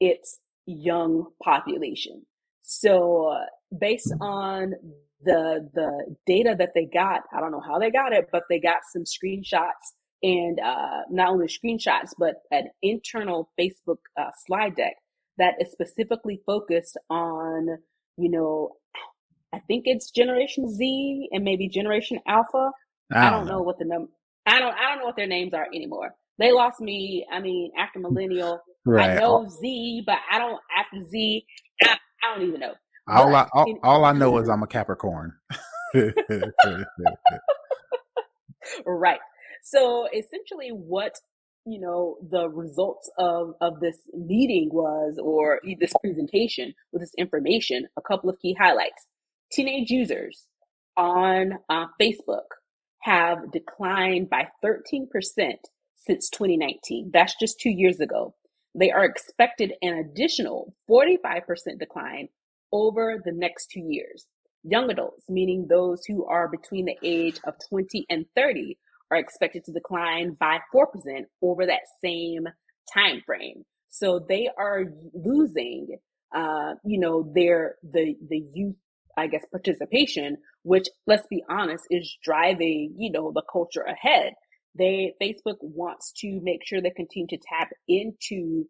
[0.00, 2.26] its young population.
[2.62, 3.44] So uh,
[3.80, 4.74] based on
[5.22, 8.60] the the data that they got, I don't know how they got it, but they
[8.60, 14.94] got some screenshots and uh, not only screenshots, but an internal Facebook uh, slide deck
[15.38, 17.66] that is specifically focused on,
[18.16, 18.70] you know,
[19.52, 22.70] I think it's Generation Z and maybe Generation Alpha.
[23.12, 23.52] I don't, I don't know.
[23.52, 24.10] know what the number.
[24.46, 24.74] I don't.
[24.74, 26.14] I don't know what their names are anymore.
[26.38, 27.26] They lost me.
[27.30, 29.10] I mean, after millennial, right.
[29.10, 31.46] I know Z, but I don't after Z.
[31.82, 32.74] I, I don't even know.
[33.08, 35.34] All but, I all, in, all I know is I'm a Capricorn.
[38.86, 39.20] right.
[39.62, 41.14] So essentially, what
[41.66, 47.86] you know the results of of this meeting was or this presentation with this information
[47.96, 49.06] a couple of key highlights
[49.50, 50.46] teenage users
[50.96, 52.52] on uh, facebook
[53.00, 55.06] have declined by 13%
[55.96, 58.34] since 2019 that's just two years ago
[58.74, 61.42] they are expected an additional 45%
[61.78, 62.28] decline
[62.74, 64.26] over the next two years
[64.64, 68.76] young adults meaning those who are between the age of 20 and 30
[69.10, 70.86] are expected to decline by 4%
[71.42, 72.46] over that same
[72.92, 73.64] time frame.
[73.90, 75.96] So they are losing,
[76.34, 78.76] uh, you know, their, the, the youth,
[79.16, 84.32] I guess, participation, which let's be honest is driving, you know, the culture ahead.
[84.76, 88.64] They, Facebook wants to make sure they continue to tap into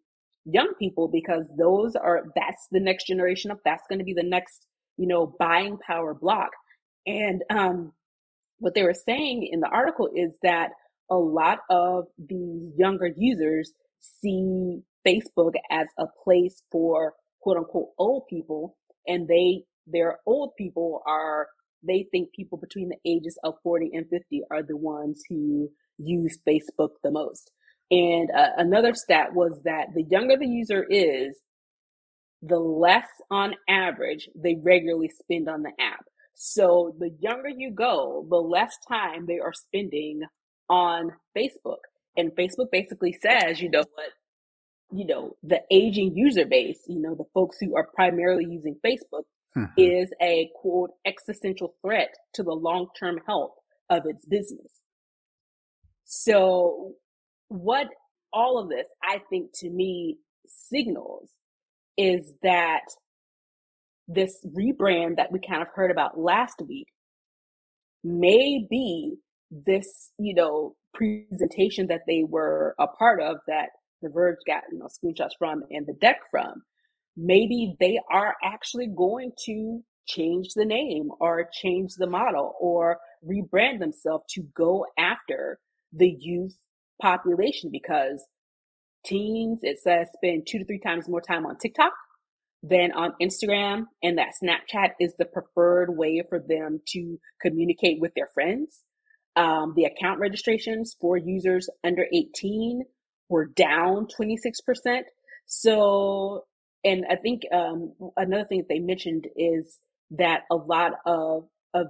[0.45, 4.23] young people because those are, that's the next generation of, that's going to be the
[4.23, 4.65] next,
[4.97, 6.49] you know, buying power block.
[7.05, 7.93] And um,
[8.59, 10.69] what they were saying in the article is that
[11.09, 13.71] a lot of these younger users
[14.01, 18.75] see Facebook as a place for quote unquote old people,
[19.07, 21.47] and they their old people are
[21.87, 25.69] they think people between the ages of 40 and 50 are the ones who
[25.99, 27.51] use Facebook the most.
[27.91, 31.37] And uh, another stat was that the younger the user is,
[32.41, 36.05] the less on average they regularly spend on the app.
[36.35, 40.21] So the younger you go, the less time they are spending
[40.69, 41.79] on Facebook.
[42.17, 44.09] And Facebook basically says, you know what,
[44.91, 49.23] you know, the aging user base, you know, the folks who are primarily using Facebook
[49.55, 49.65] mm-hmm.
[49.77, 53.53] is a quote existential threat to the long term health
[53.89, 54.71] of its business.
[56.05, 56.93] So
[57.49, 57.87] what
[58.33, 60.17] all of this, I think to me
[60.47, 61.29] signals
[61.97, 62.83] is that
[64.07, 66.87] this rebrand that we kind of heard about last week
[68.03, 69.15] may be
[69.49, 73.69] this, you know, presentation that they were a part of that
[74.01, 76.63] the Verge got, you know, screenshots from and the deck from.
[77.17, 83.79] Maybe they are actually going to change the name or change the model or rebrand
[83.79, 85.57] themselves to go after
[85.93, 86.55] the youth
[87.01, 88.25] population because
[89.05, 91.93] teens, it says, spend two to three times more time on TikTok
[92.63, 98.13] than on Instagram, and that Snapchat is the preferred way for them to communicate with
[98.15, 98.81] their friends.
[99.35, 102.83] Um, the account registrations for users under 18
[103.29, 105.01] were down 26%.
[105.45, 106.45] So,
[106.83, 109.77] and I think um, another thing that they mentioned is
[110.11, 111.87] that a lot of of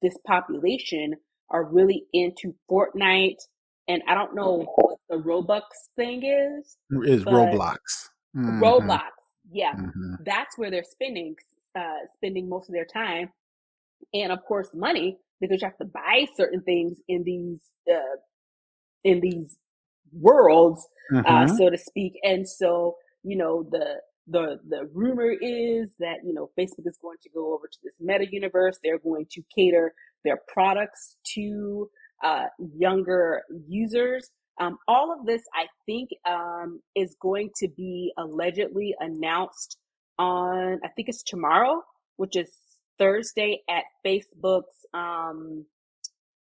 [0.00, 1.14] this population
[1.50, 3.38] are really into Fortnite,
[3.88, 5.62] and I don't know what the Robux
[5.96, 6.76] thing is.
[7.04, 7.78] Is Roblox.
[8.36, 8.62] Mm-hmm.
[8.62, 9.00] Roblox,
[9.50, 10.14] yeah, mm-hmm.
[10.24, 11.36] that's where they're spending
[11.76, 13.30] uh, spending most of their time,
[14.12, 17.60] and of course money because you have to buy certain things in these
[17.92, 18.16] uh,
[19.04, 19.56] in these
[20.12, 21.52] worlds, uh, mm-hmm.
[21.52, 22.14] uh, so to speak.
[22.22, 27.18] And so you know the the the rumor is that you know Facebook is going
[27.22, 28.78] to go over to this meta universe.
[28.82, 29.92] They're going to cater
[30.24, 31.90] their products to
[32.24, 32.44] uh,
[32.76, 34.30] younger users.
[34.60, 39.76] Um, all of this, I think, um, is going to be allegedly announced
[40.18, 41.82] on, I think it's tomorrow,
[42.16, 42.50] which is
[42.98, 45.66] Thursday at Facebook's, um,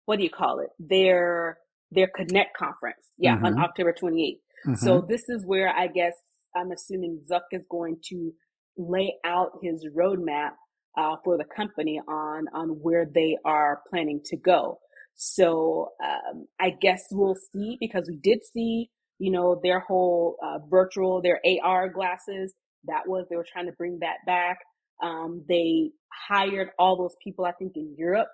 [0.06, 0.70] what do you call it?
[0.80, 1.58] Their,
[1.92, 3.12] their Connect conference.
[3.18, 3.46] Yeah, mm-hmm.
[3.46, 4.40] on October 28th.
[4.66, 4.76] Mm-hmm.
[4.76, 6.14] So this is where I guess
[6.56, 8.34] I'm assuming Zuck is going to
[8.78, 10.52] lay out his roadmap
[10.98, 14.80] uh, for the company on on where they are planning to go.
[15.18, 18.90] So um, I guess we'll see because we did see,
[19.20, 22.54] you know, their whole uh, virtual, their AR glasses.
[22.86, 24.60] That was they were trying to bring that back.
[25.04, 25.92] Um, they
[26.30, 28.30] hired all those people, I think, in Europe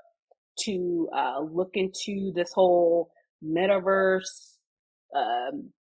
[0.66, 3.12] to uh, look into this whole
[3.44, 4.58] metaverse,
[5.16, 5.72] um,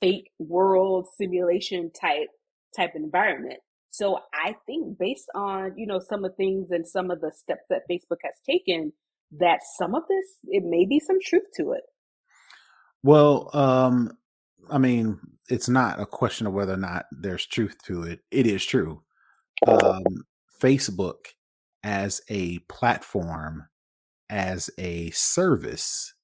[0.00, 2.28] fake world simulation type
[2.74, 3.60] type environment.
[3.90, 7.32] So I think based on, you know, some of the things and some of the
[7.32, 8.92] steps that Facebook has taken,
[9.38, 11.82] that some of this, it may be some truth to it.
[13.02, 14.12] Well, um,
[14.70, 15.18] I mean,
[15.48, 18.20] it's not a question of whether or not there's truth to it.
[18.30, 19.02] It is true.
[19.66, 20.24] Um,
[20.60, 21.26] Facebook
[21.82, 23.66] as a platform,
[24.28, 26.14] as a service,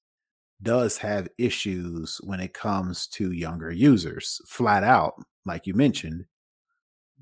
[0.61, 4.41] does have issues when it comes to younger users.
[4.47, 5.13] Flat out,
[5.45, 6.25] like you mentioned,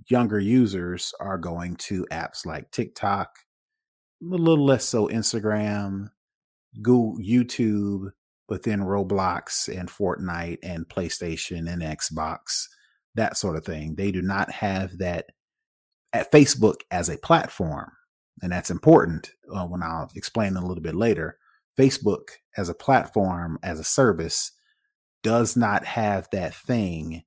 [0.08, 3.30] younger users are going to apps like TikTok,
[4.32, 6.10] a little less so Instagram,
[6.82, 8.12] Google, YouTube,
[8.48, 12.68] but then Roblox and Fortnite and PlayStation and Xbox,
[13.16, 13.96] that sort of thing.
[13.96, 15.28] They do not have that
[16.14, 17.92] at Facebook as a platform.
[18.42, 21.38] And that's important uh, when I'll explain a little bit later.
[21.78, 24.52] Facebook as a platform, as a service,
[25.24, 27.24] does not have that thing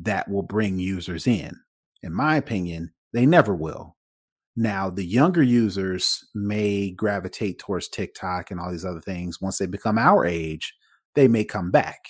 [0.00, 1.60] that will bring users in.
[2.02, 3.96] In my opinion, they never will.
[4.54, 9.40] Now, the younger users may gravitate towards TikTok and all these other things.
[9.40, 10.74] Once they become our age,
[11.14, 12.00] they may come back.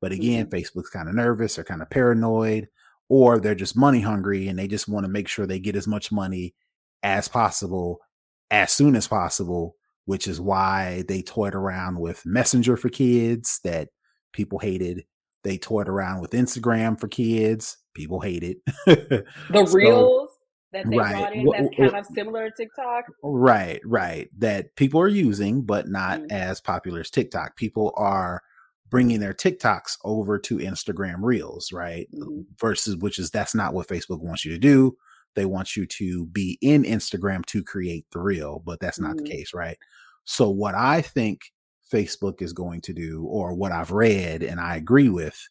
[0.00, 0.54] But again, mm-hmm.
[0.54, 2.68] Facebook's kind of nervous or kind of paranoid,
[3.08, 5.86] or they're just money hungry and they just want to make sure they get as
[5.86, 6.54] much money
[7.02, 8.00] as possible
[8.50, 9.76] as soon as possible,
[10.06, 13.88] which is why they toyed around with Messenger for kids that
[14.32, 15.04] people hated.
[15.44, 17.76] They toyed around with Instagram for kids.
[17.94, 20.30] People hated the so, reels
[20.72, 21.14] that they right.
[21.14, 23.04] brought in that's kind of similar to TikTok.
[23.22, 24.28] Right, right.
[24.38, 26.32] That people are using, but not mm-hmm.
[26.32, 27.56] as popular as TikTok.
[27.56, 28.42] People are
[28.90, 32.08] bringing their TikToks over to Instagram Reels, right?
[32.14, 32.42] Mm-hmm.
[32.60, 34.96] Versus which is that's not what Facebook wants you to do.
[35.34, 39.24] they want you to be in Instagram to create the reel, but that's not mm-hmm.
[39.24, 39.78] the case, right?
[40.24, 41.52] So what I think
[41.92, 45.48] Facebook is going to do, or what I've read and I agree with,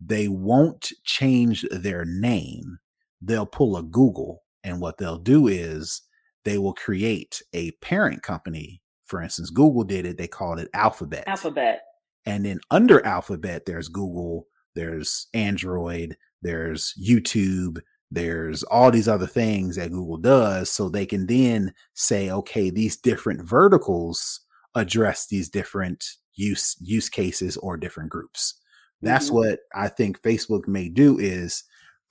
[0.00, 2.78] they won't change their name.
[3.20, 6.02] They'll pull a Google, and what they'll do is
[6.44, 8.82] they will create a parent company.
[9.04, 11.24] For instance, Google did it, they called it Alphabet.
[11.26, 11.82] Alphabet.
[12.26, 17.78] And then under Alphabet, there's Google, there's Android, there's YouTube,
[18.10, 20.70] there's all these other things that Google does.
[20.70, 24.40] So they can then say, okay, these different verticals
[24.74, 26.04] address these different
[26.34, 28.54] use use cases or different groups.
[29.02, 29.36] That's mm-hmm.
[29.36, 31.64] what I think Facebook may do is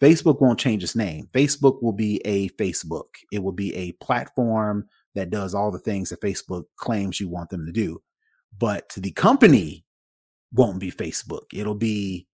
[0.03, 1.29] Facebook won't change its name.
[1.33, 3.05] Facebook will be a Facebook.
[3.31, 4.85] It will be a platform
[5.15, 8.01] that does all the things that Facebook claims you want them to do.
[8.57, 9.85] But the company
[10.51, 11.45] won't be Facebook.
[11.53, 12.27] It'll be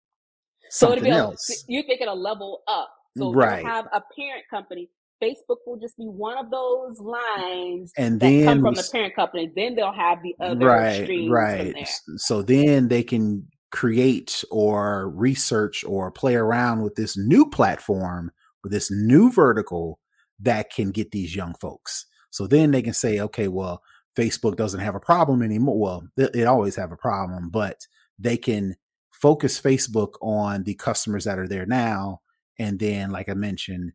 [0.70, 1.32] so it'll be a,
[1.68, 2.90] you're thinking a level up.
[3.16, 3.64] So right.
[3.64, 4.88] have a parent company.
[5.22, 9.50] Facebook will just be one of those lines and then come from the parent company.
[9.56, 11.88] Then they'll have the other right, streams right.
[12.16, 18.30] So then they can create or research or play around with this new platform
[18.62, 20.00] with this new vertical
[20.40, 22.06] that can get these young folks.
[22.30, 23.82] So then they can say, okay, well,
[24.16, 25.78] Facebook doesn't have a problem anymore.
[25.78, 27.86] Well, it, it always have a problem, but
[28.18, 28.76] they can
[29.12, 32.20] focus Facebook on the customers that are there now
[32.58, 33.92] and then like i mentioned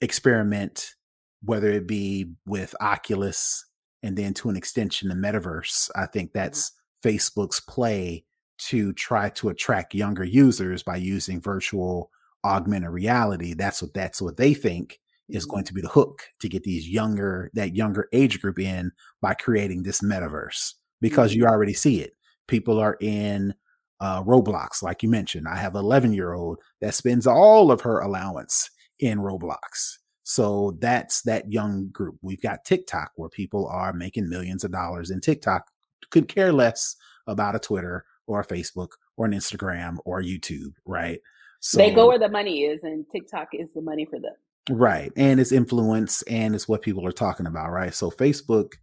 [0.00, 0.94] experiment
[1.42, 3.66] whether it be with oculus
[4.02, 6.38] and then to an extension the metaverse i think mm-hmm.
[6.38, 6.72] that's
[7.04, 8.24] facebook's play
[8.68, 12.10] to try to attract younger users by using virtual
[12.44, 14.98] augmented reality that's what that's what they think
[15.28, 15.52] is mm-hmm.
[15.52, 18.90] going to be the hook to get these younger that younger age group in
[19.20, 21.52] by creating this metaverse because you mm-hmm.
[21.52, 22.14] already see it
[22.46, 23.54] people are in
[24.00, 25.46] uh, Roblox, like you mentioned.
[25.46, 29.98] I have an 11 year old that spends all of her allowance in Roblox.
[30.22, 32.16] So that's that young group.
[32.22, 35.66] We've got TikTok where people are making millions of dollars in TikTok,
[36.10, 36.96] could care less
[37.26, 41.20] about a Twitter or Facebook or an Instagram or YouTube, right?
[41.60, 44.34] So they go where the money is, and TikTok is the money for them.
[44.70, 45.12] Right.
[45.16, 47.94] And it's influence and it's what people are talking about, right?
[47.94, 48.74] So Facebook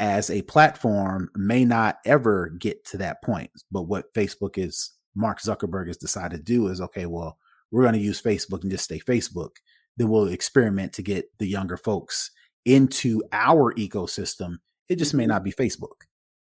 [0.00, 3.50] as a platform may not ever get to that point.
[3.70, 7.38] But what Facebook is, Mark Zuckerberg has decided to do is okay, well,
[7.70, 9.56] we're going to use Facebook and just stay Facebook.
[9.96, 12.30] Then we'll experiment to get the younger folks
[12.64, 14.56] into our ecosystem.
[14.88, 15.32] It just may mm-hmm.
[15.32, 16.06] not be Facebook.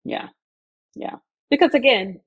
[0.05, 0.29] Yeah.
[0.95, 1.17] Yeah.
[1.51, 2.21] Because again,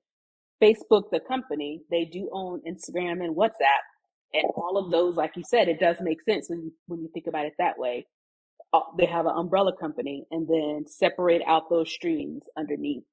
[0.62, 3.84] Facebook, the company, they do own Instagram and WhatsApp
[4.34, 7.10] and all of those, like you said, it does make sense when you, when you
[7.14, 8.06] think about it that way.
[8.72, 13.04] Uh, they have an umbrella company and then separate out those streams underneath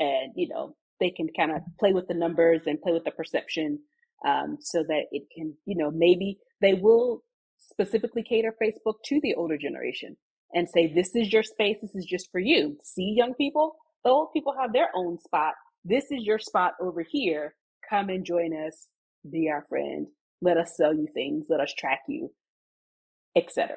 [0.00, 3.12] and you know they can kind of play with the numbers and play with the
[3.12, 3.78] perception
[4.26, 7.22] um, so that it can you know maybe they will
[7.60, 10.16] specifically cater facebook to the older generation
[10.54, 14.10] and say this is your space this is just for you see young people the
[14.10, 17.54] old people have their own spot this is your spot over here
[17.88, 18.86] come and join us
[19.30, 20.06] be our friend
[20.40, 22.30] let us sell you things let us track you
[23.36, 23.76] etc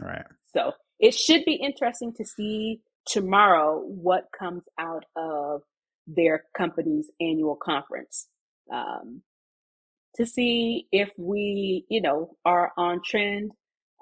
[0.00, 0.24] Right.
[0.54, 5.62] So it should be interesting to see tomorrow what comes out of
[6.06, 8.28] their company's annual conference.
[8.72, 9.22] Um,
[10.16, 13.52] to see if we, you know, are on trend,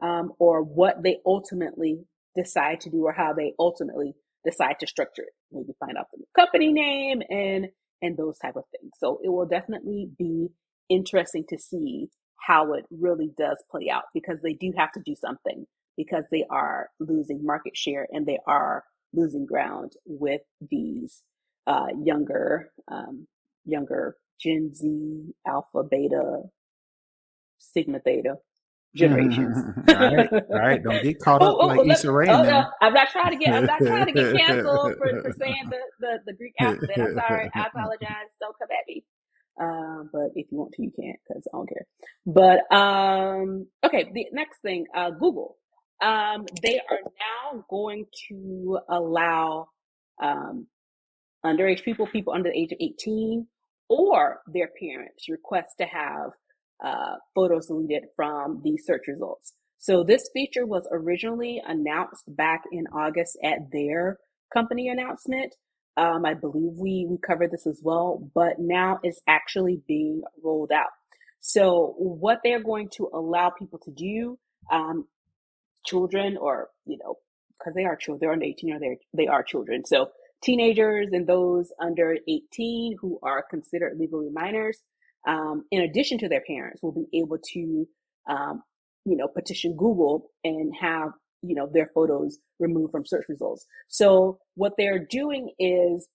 [0.02, 2.04] um, or what they ultimately
[2.36, 5.32] decide to do or how they ultimately decide to structure it.
[5.54, 7.68] Maybe find out the company name and,
[8.02, 8.92] and those type of things.
[8.98, 10.48] So it will definitely be
[10.90, 15.14] interesting to see how it really does play out because they do have to do
[15.16, 21.22] something because they are losing market share and they are losing ground with these
[21.66, 23.26] uh, younger, um,
[23.64, 26.42] younger Gen Z, Alpha, Beta,
[27.58, 28.36] Sigma, Theta
[28.94, 29.56] generations.
[29.88, 30.82] all right, all right.
[30.82, 32.28] Don't get caught up oh, oh, like Issa Rae.
[32.28, 32.64] Oh, no.
[32.80, 33.54] I'm not trying to get.
[33.54, 36.98] I'm not trying to get canceled for, for saying the, the, the Greek alphabet.
[36.98, 37.50] I'm sorry.
[37.54, 38.30] I apologize.
[38.40, 39.04] Don't come at me.
[39.60, 41.86] Um, but if you want to, you can't because I don't care.
[42.26, 44.10] But um, okay.
[44.12, 45.56] The next thing, uh, Google
[46.04, 49.68] um, they are now going to allow
[50.22, 50.66] um,
[51.44, 53.46] underage people, people under the age of 18,
[53.88, 56.30] or their parents request to have
[56.84, 59.54] uh, photos deleted from the search results.
[59.78, 64.18] So this feature was originally announced back in August at their
[64.52, 65.54] company announcement.
[65.96, 70.72] Um, I believe we we covered this as well, but now it's actually being rolled
[70.72, 70.90] out.
[71.40, 74.38] So what they're going to allow people to do
[74.72, 75.06] um,
[75.84, 77.16] children or, you know,
[77.58, 79.84] because they are children, they're under 18 or they they are children.
[79.84, 80.08] So
[80.42, 84.78] teenagers and those under 18 who are considered legally minors,
[85.26, 87.86] um, in addition to their parents, will be able to
[88.28, 88.62] um,
[89.04, 91.10] you know, petition Google and have,
[91.42, 93.66] you know, their photos removed from search results.
[93.88, 96.08] So what they're doing is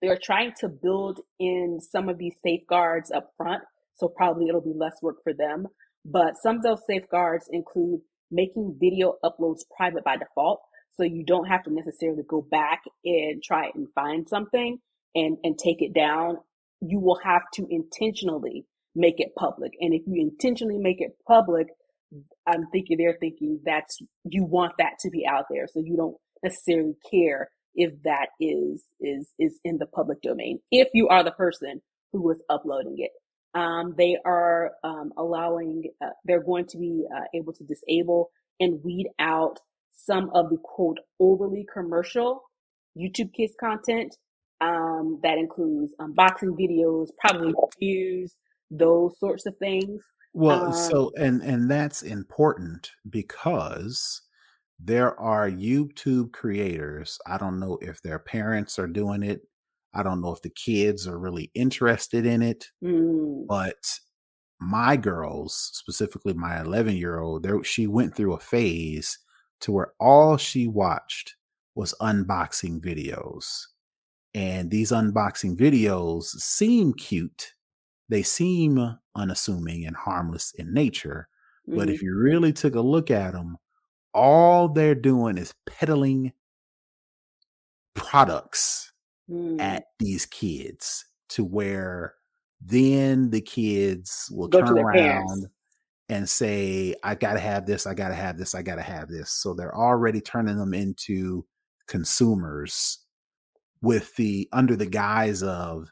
[0.00, 3.62] they're trying to build in some of these safeguards up front.
[3.96, 5.66] So probably it'll be less work for them.
[6.04, 8.00] But some of those safeguards include
[8.30, 10.60] making video uploads private by default.
[10.94, 14.78] So you don't have to necessarily go back and try and find something
[15.14, 16.38] and, and take it down.
[16.80, 19.72] You will have to intentionally make it public.
[19.80, 21.68] And if you intentionally make it public,
[22.46, 25.66] I'm thinking they're thinking that's, you want that to be out there.
[25.72, 30.58] So you don't necessarily care if that is, is, is in the public domain.
[30.70, 31.80] If you are the person
[32.12, 33.10] who was uploading it.
[33.52, 38.80] Um, they are um, allowing, uh, they're going to be uh, able to disable and
[38.84, 39.58] weed out
[39.92, 42.42] some of the quote overly commercial
[42.96, 44.16] YouTube Kids content.
[44.60, 48.36] Um, that includes unboxing videos, probably reviews,
[48.70, 50.02] those sorts of things.
[50.32, 54.22] Well, um, so and and that's important because
[54.78, 57.18] there are YouTube creators.
[57.26, 59.42] I don't know if their parents are doing it.
[59.92, 62.66] I don't know if the kids are really interested in it.
[62.82, 63.46] Mm.
[63.46, 63.82] But
[64.60, 69.18] my girls, specifically my 11 year old, there she went through a phase
[69.60, 71.34] to where all she watched
[71.74, 73.66] was unboxing videos.
[74.34, 77.54] And these unboxing videos seem cute.
[78.08, 81.28] They seem unassuming and harmless in nature.
[81.68, 81.78] Mm-hmm.
[81.78, 83.56] But if you really took a look at them,
[84.14, 86.32] all they're doing is peddling
[87.94, 88.92] products
[89.28, 89.60] mm.
[89.60, 92.14] at these kids to where
[92.60, 95.46] then the kids will Go turn around parents.
[96.08, 98.82] and say, I got to have this, I got to have this, I got to
[98.82, 99.30] have this.
[99.30, 101.46] So they're already turning them into
[101.86, 102.99] consumers
[103.82, 105.90] with the under the guise of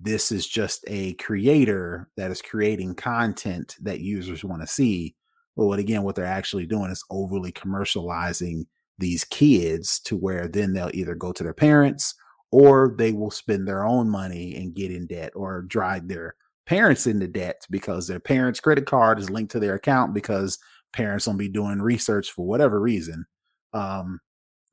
[0.00, 5.14] this is just a creator that is creating content that users want to see.
[5.56, 8.66] But what again, what they're actually doing is overly commercializing
[8.98, 12.14] these kids to where then they'll either go to their parents
[12.50, 16.34] or they will spend their own money and get in debt or drive their
[16.66, 20.58] parents into debt because their parents' credit card is linked to their account because
[20.92, 23.26] parents will be doing research for whatever reason.
[23.72, 24.20] Um,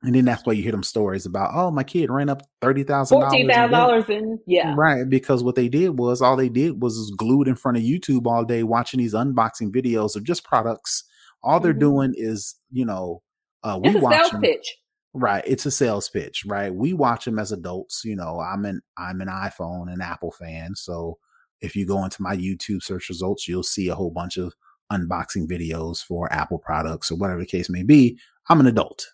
[0.02, 2.82] and then that's why you hear them stories about, oh, my kid ran up thirty
[2.82, 5.08] thousand fourteen thousand dollars in yeah, right.
[5.08, 8.44] Because what they did was all they did was glued in front of YouTube all
[8.44, 11.04] day watching these unboxing videos of just products.
[11.42, 11.80] All they're mm-hmm.
[11.80, 13.22] doing is, you know,
[13.62, 14.76] uh, we watch them, pitch.
[15.14, 16.74] Right, it's a sales pitch, right?
[16.74, 18.02] We watch them as adults.
[18.04, 21.18] You know, I'm an I'm an iPhone and Apple fan, so
[21.62, 24.54] if you go into my YouTube search results, you'll see a whole bunch of
[24.92, 28.18] unboxing videos for Apple products or whatever the case may be.
[28.48, 29.06] I'm an adult.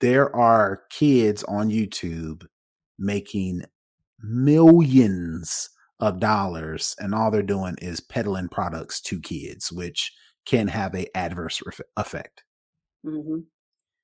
[0.00, 2.46] There are kids on YouTube
[2.98, 3.62] making
[4.20, 5.70] millions
[6.00, 10.12] of dollars, and all they're doing is peddling products to kids, which
[10.46, 11.62] can have a adverse
[11.96, 12.42] effect.
[13.06, 13.40] Mm-hmm.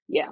[0.09, 0.31] Yeah,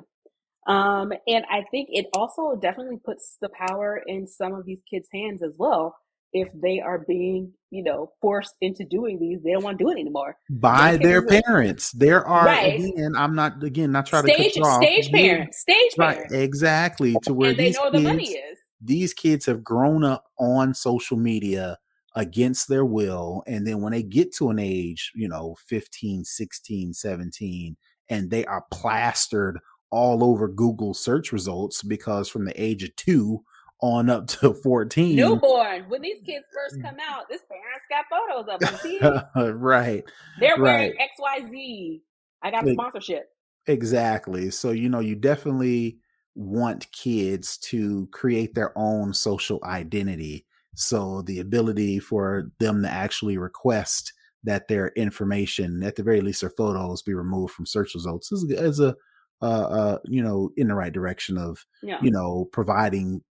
[0.68, 5.08] um, and I think it also definitely puts the power in some of these kids'
[5.12, 5.96] hands as well.
[6.32, 9.90] If they are being, you know, forced into doing these, they don't want to do
[9.90, 10.36] it anymore.
[10.50, 11.92] By their parents.
[11.92, 12.80] There are right.
[12.80, 14.82] again, I'm not again not trying stage, to cut.
[14.82, 15.60] Stage parents.
[15.60, 16.34] Stage right, parents.
[16.34, 17.16] Exactly.
[17.22, 18.58] To where and they know kids, the money is.
[18.82, 21.78] These kids have grown up on social media
[22.14, 23.42] against their will.
[23.46, 27.76] And then when they get to an age, you know, 15, 16, 17,
[28.10, 29.58] and they are plastered
[29.90, 33.42] all over Google search results because from the age of two
[33.80, 35.16] on up to 14.
[35.16, 35.84] Newborn.
[35.88, 39.58] When these kids first come out, this parents got photos of them.
[39.60, 40.04] right.
[40.40, 41.08] They're wearing right.
[41.20, 42.00] XYZ.
[42.42, 43.30] I got a sponsorship.
[43.66, 44.50] Exactly.
[44.50, 45.98] So, you know, you definitely
[46.34, 50.46] want kids to create their own social identity.
[50.74, 54.12] So, the ability for them to actually request
[54.44, 58.44] that their information, at the very least their photos, be removed from search results is,
[58.44, 58.94] is a
[59.40, 61.98] uh, uh, you know, in the right direction of, yeah.
[62.02, 63.22] you know, providing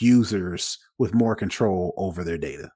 [0.00, 2.70] users with more control over their data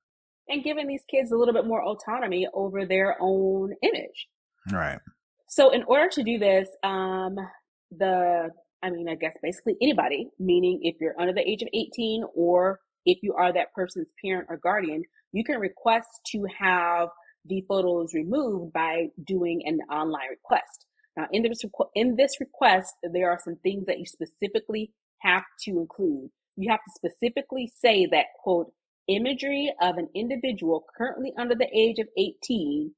[0.48, 4.28] and giving these kids a little bit more autonomy over their own image.
[4.72, 4.98] Right.
[5.48, 7.36] So, in order to do this, um,
[7.90, 8.50] the
[8.82, 12.80] I mean, I guess basically anybody, meaning if you're under the age of 18 or
[13.04, 15.02] if you are that person's parent or guardian,
[15.32, 17.08] you can request to have
[17.44, 20.86] the photos removed by doing an online request.
[21.16, 21.62] Now, in this,
[21.94, 24.92] in this request, there are some things that you specifically
[25.22, 26.30] have to include.
[26.58, 28.72] You have to specifically say that, quote,
[29.06, 32.92] imagery of an individual currently under the age of 18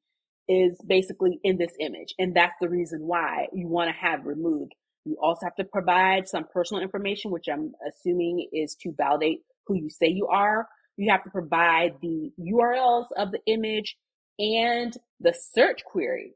[0.48, 2.14] is basically in this image.
[2.18, 4.72] And that's the reason why you want to have removed.
[5.04, 9.74] You also have to provide some personal information, which I'm assuming is to validate who
[9.74, 10.66] you say you are.
[10.96, 13.96] You have to provide the URLs of the image
[14.38, 16.32] and the search query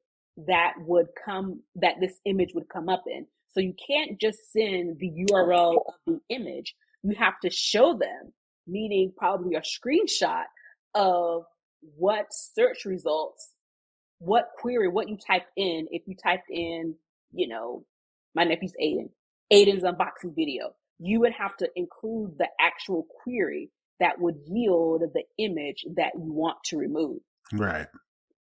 [0.47, 3.27] that would come, that this image would come up in.
[3.53, 6.75] So you can't just send the URL of the image.
[7.05, 8.33] You have to show them,
[8.67, 10.45] meaning probably a screenshot
[10.95, 11.45] of
[11.97, 13.53] what search results,
[14.19, 15.87] what query, what you typed in.
[15.91, 16.97] If you typed in,
[17.33, 17.85] you know,
[18.35, 19.11] my nephew's Aiden,
[19.53, 25.23] Aiden's unboxing video, you would have to include the actual query that would yield the
[25.39, 27.19] image that you want to remove.
[27.53, 27.87] Right.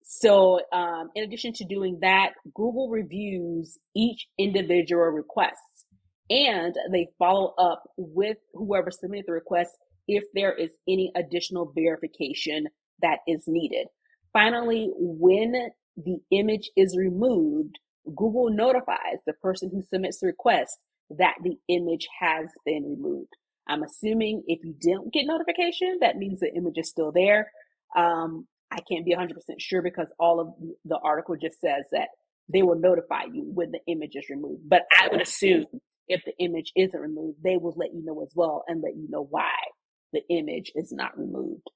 [0.02, 5.60] So, um, in addition to doing that, Google reviews each individual request
[6.30, 9.70] and they follow up with whoever submitted the request
[10.08, 12.66] if there is any additional verification
[13.02, 13.86] that is needed.
[14.32, 20.78] Finally, when the image is removed, Google notifies the person who submits the request
[21.10, 23.30] that the image has been removed.
[23.68, 27.50] I'm assuming if you didn't get notification, that means the image is still there.
[27.96, 30.48] Um, I can't be 100% sure because all of
[30.84, 32.08] the article just says that
[32.52, 34.68] they will notify you when the image is removed.
[34.68, 35.66] But I would assume
[36.08, 39.06] if the image isn't removed, they will let you know as well and let you
[39.08, 39.52] know why
[40.12, 41.68] the image is not removed.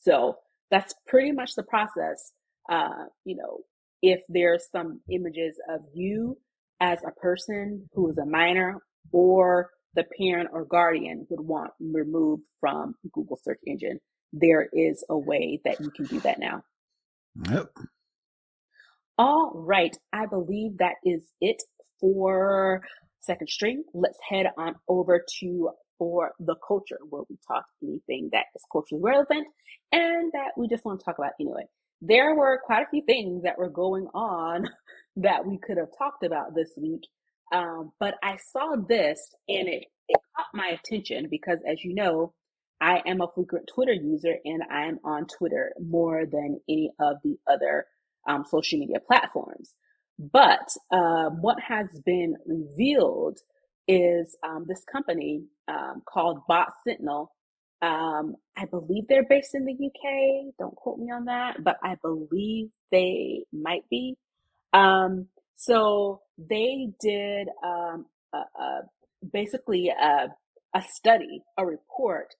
[0.00, 0.36] So
[0.70, 2.32] that's pretty much the process.
[2.70, 3.60] Uh, you know,
[4.02, 6.36] if there's some images of you
[6.80, 8.80] as a person who is a minor
[9.12, 13.98] or the parent or guardian would want removed from Google search engine,
[14.32, 16.62] there is a way that you can do that now.
[17.50, 17.70] Yep.
[19.18, 19.96] All right.
[20.12, 21.62] I believe that is it
[22.00, 22.82] for
[23.20, 23.84] second string.
[23.94, 29.02] Let's head on over to for the culture where we talk anything that is culturally
[29.02, 29.46] relevant
[29.92, 31.64] and that we just want to talk about anyway.
[32.02, 34.68] There were quite a few things that were going on
[35.16, 37.02] that we could have talked about this week.
[37.52, 42.34] Um, but I saw this and it, it caught my attention because as you know,
[42.80, 47.36] I am a frequent Twitter user and I'm on Twitter more than any of the
[47.50, 47.86] other
[48.28, 49.72] um, social media platforms.
[50.18, 53.38] But um, what has been revealed
[53.88, 57.32] is um, this company um, called Bot Sentinel.
[57.82, 60.54] Um, I believe they're based in the UK.
[60.58, 64.16] Don't quote me on that, but I believe they might be.
[64.72, 68.80] Um, so they did um, a, a,
[69.32, 70.28] basically a,
[70.74, 72.34] a, study, a report,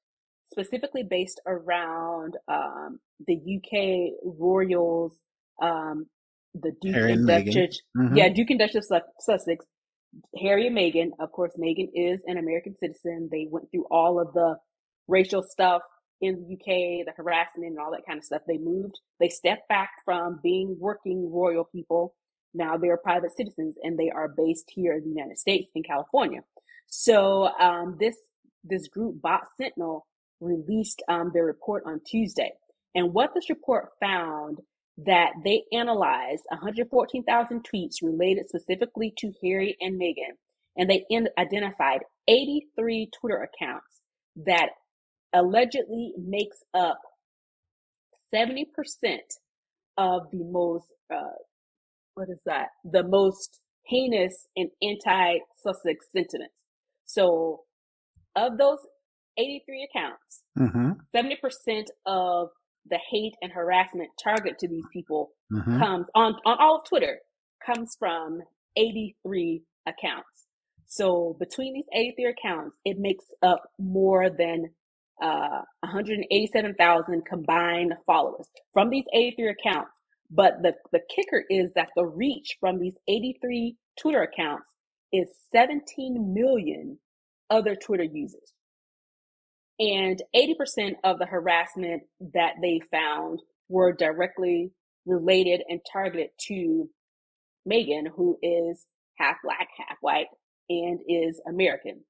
[0.51, 5.19] specifically based around um, the UK royals,
[5.61, 6.07] um,
[6.63, 8.17] the Duke Harry and Duchess, mm-hmm.
[8.17, 9.65] yeah, Duke and Duchess of Sussex,
[10.41, 11.11] Harry and Meghan.
[11.19, 13.29] Of course, Meghan is an American citizen.
[13.31, 14.57] They went through all of the
[15.09, 15.83] racial stuff
[16.21, 18.43] in the UK, the harassment and all that kind of stuff.
[18.47, 22.15] They moved, they stepped back from being working royal people
[22.57, 26.41] now they're private citizens and they are based here in the United States in California.
[26.87, 28.17] So um, this
[28.65, 30.07] this group Bot Sentinel
[30.41, 32.53] released um, their report on Tuesday,
[32.95, 34.59] and what this report found
[34.99, 40.37] that they analyzed 114,000 tweets related specifically to Harry and Meghan,
[40.77, 44.01] and they in- identified 83 Twitter accounts
[44.37, 44.71] that
[45.33, 46.99] allegedly makes up
[48.35, 48.67] 70%
[49.99, 51.37] of the most uh,
[52.17, 52.69] what is that?
[52.85, 56.55] The most heinous and anti-Sussex sentiments.
[57.05, 57.61] So
[58.35, 58.79] of those
[59.39, 60.93] 83 accounts, mm-hmm.
[61.15, 62.49] 70% of
[62.91, 65.79] the hate and harassment target to these people mm-hmm.
[65.79, 67.19] comes on, on all of Twitter
[67.65, 68.41] comes from
[68.77, 70.47] 83 accounts.
[70.87, 74.71] So between these 83 accounts, it makes up more than
[75.23, 78.47] uh, 187,000 combined followers.
[78.73, 79.91] From these 83 accounts,
[80.31, 84.67] but the, the kicker is that the reach from these 83 Twitter accounts
[85.13, 86.99] is 17 million
[87.51, 88.53] other Twitter users.
[89.79, 92.03] And 80% of the harassment
[92.33, 94.71] that they found were directly
[95.05, 96.89] related and targeted to
[97.71, 98.87] Meghan, who is
[99.19, 100.29] half black, half white,
[100.69, 102.05] and is American.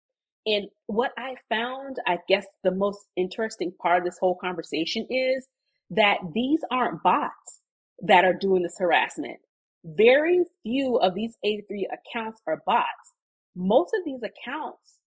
[0.47, 5.47] And what I found, I guess the most interesting part of this whole conversation is
[5.91, 7.61] that these aren't bots
[8.03, 9.39] that are doing this harassment.
[9.85, 13.13] Very few of these 83 accounts are bots.
[13.57, 14.99] Most of these accounts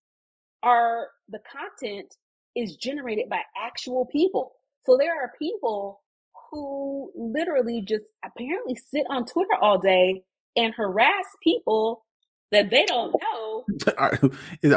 [0.62, 2.14] are the content
[2.56, 4.52] is generated by actual people.
[4.86, 6.00] So there are people
[6.50, 10.22] who literally just apparently sit on Twitter all day
[10.56, 12.04] and harass people
[12.50, 13.64] that they don't know.
[13.98, 14.18] Are,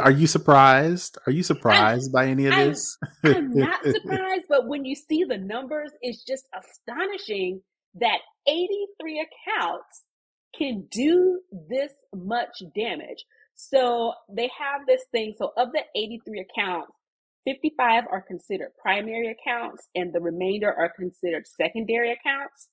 [0.00, 1.18] are you surprised?
[1.26, 2.96] Are you surprised I'm, by any of I'm, this?
[3.24, 7.60] I'm not surprised, but when you see the numbers, it's just astonishing
[7.96, 10.04] that 83 accounts
[10.56, 13.24] can do this much damage.
[13.56, 15.34] So they have this thing.
[15.36, 16.92] So of the 83 accounts,
[17.44, 22.68] 55 are considered primary accounts, and the remainder are considered secondary accounts.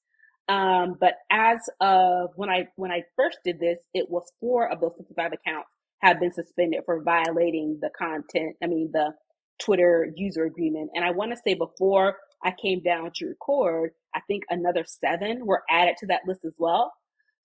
[0.47, 4.82] Um, but as of when I when I first did this, it was four of
[4.82, 5.69] those 55 accounts
[6.01, 8.55] have been suspended for violating the content.
[8.63, 9.13] I mean the
[9.61, 10.89] Twitter user agreement.
[10.95, 15.45] And I want to say before I came down to record, I think another seven
[15.45, 16.91] were added to that list as well.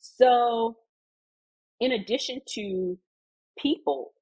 [0.01, 0.77] So,
[1.81, 2.99] in addition to
[3.59, 4.13] people,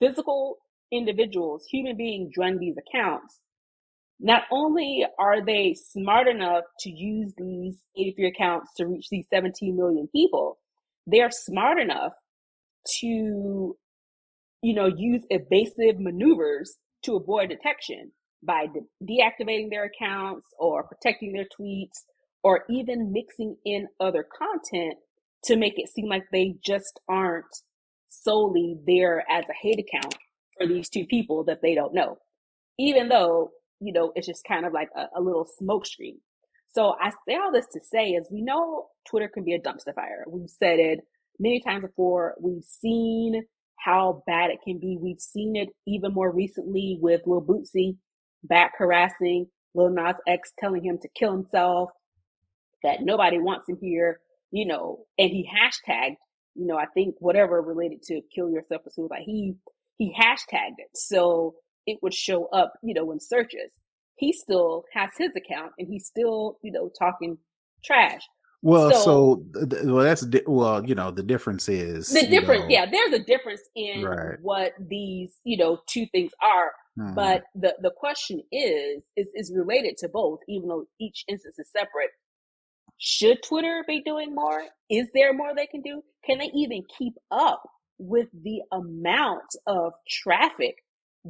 [0.00, 0.58] physical
[0.96, 3.40] individuals, human beings run these accounts,
[4.20, 9.76] not only are they smart enough to use these 83 accounts to reach these 17
[9.76, 10.58] million people,
[11.06, 12.12] they are smart enough
[13.00, 13.76] to,
[14.62, 21.32] you know, use evasive maneuvers to avoid detection by de- deactivating their accounts or protecting
[21.32, 22.04] their tweets
[22.42, 24.94] or even mixing in other content
[25.44, 27.44] to make it seem like they just aren't
[28.08, 30.14] solely there as a hate account
[30.58, 32.18] for these two people that they don't know.
[32.78, 33.50] Even though,
[33.80, 36.18] you know, it's just kind of like a, a little smoke screen.
[36.74, 39.94] So I say all this to say is we know Twitter can be a dumpster
[39.94, 40.24] fire.
[40.26, 41.00] We've said it
[41.38, 42.34] many times before.
[42.40, 43.44] We've seen
[43.78, 44.98] how bad it can be.
[45.00, 47.96] We've seen it even more recently with Lil Boosie
[48.42, 51.90] back harassing Lil Nas X, telling him to kill himself,
[52.82, 56.16] that nobody wants him here, you know, and he hashtagged,
[56.54, 59.54] you know, I think whatever related to kill yourself or suicide, he,
[59.98, 60.90] he hashtagged it.
[60.94, 61.54] So
[61.86, 63.72] it would show up, you know, in searches.
[64.16, 67.38] He still has his account and he's still, you know, talking
[67.84, 68.22] trash.
[68.62, 72.62] Well, so, so well, that's well, you know, the difference is the difference.
[72.62, 74.38] Know, yeah, there's a difference in right.
[74.40, 76.72] what these, you know, two things are.
[76.96, 77.14] Hmm.
[77.14, 81.68] But the the question is is is related to both, even though each instance is
[81.70, 82.10] separate.
[82.96, 84.62] Should Twitter be doing more?
[84.88, 86.02] Is there more they can do?
[86.24, 87.62] Can they even keep up
[87.98, 90.76] with the amount of traffic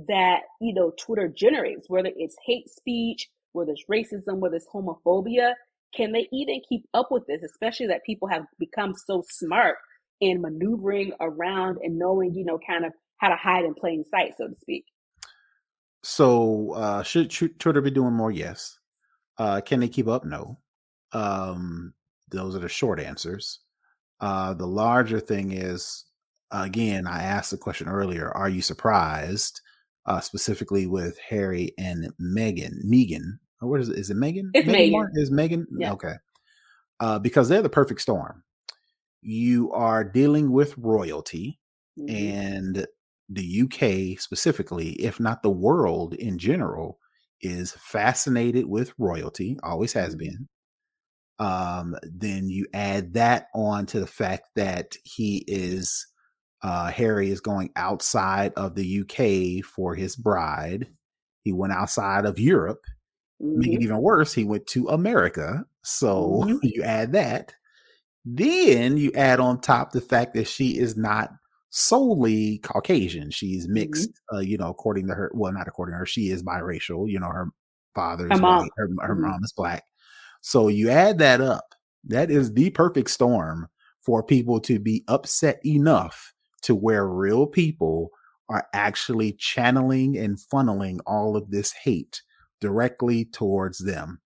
[0.09, 5.55] that you know Twitter generates, whether it's hate speech, whether it's racism, whether it's homophobia?
[5.95, 9.77] Can they even keep up with this, especially that people have become so smart
[10.21, 14.33] in maneuvering around and knowing, you know, kind of how to hide in plain sight,
[14.37, 14.85] so to speak?
[16.03, 18.31] So, uh, should Twitter be doing more?
[18.31, 18.79] Yes.
[19.39, 20.25] Uh, can they keep up?
[20.25, 20.59] No.
[21.13, 21.95] Um,
[22.31, 23.61] those are the short answers.
[24.21, 26.05] Uh, the larger thing is,
[26.63, 29.61] again, I asked the question earlier: Are you surprised,
[30.07, 32.85] uh, specifically with Harry and Meghan?
[32.85, 33.99] Megan, what is it?
[33.99, 34.51] Is it Megan?
[34.55, 34.93] It's Megan.
[34.93, 35.11] Megan.
[35.15, 35.67] Is Megan?
[35.79, 35.93] Yeah.
[35.93, 36.15] Okay.
[37.01, 38.43] Uh, because they're the perfect storm.
[39.23, 41.59] You are dealing with royalty
[41.99, 42.15] mm-hmm.
[42.15, 42.87] and
[43.29, 46.99] the UK specifically, if not the world in general,
[47.41, 50.19] is fascinated with royalty, always has mm-hmm.
[50.19, 50.49] been.
[51.41, 56.07] Um, then you add that on to the fact that he is
[56.65, 60.89] uh, Harry is going outside of the UK for his bride.
[61.43, 62.85] He went outside of Europe
[63.43, 63.59] Mm-hmm.
[63.59, 63.83] Make it mm-hmm.
[63.83, 65.65] even worse, he went to America.
[65.83, 66.57] So mm-hmm.
[66.63, 67.55] you add that.
[68.25, 71.31] Then you add on top the fact that she is not
[71.71, 73.31] solely Caucasian.
[73.31, 74.37] She's mixed, mm-hmm.
[74.37, 75.31] uh, you know, according to her.
[75.35, 76.07] Well, not according to her.
[76.07, 77.11] She is biracial.
[77.11, 77.49] You know, her
[77.95, 78.71] father is white.
[78.77, 79.23] Her, her mm-hmm.
[79.23, 79.85] mom is black.
[80.41, 81.75] So you add that up.
[82.07, 83.69] That is the perfect storm
[84.03, 86.34] for people to be upset enough
[86.65, 88.11] to where real people
[88.49, 92.23] are actually channeling and funneling all of this hate
[92.61, 94.21] directly towards them.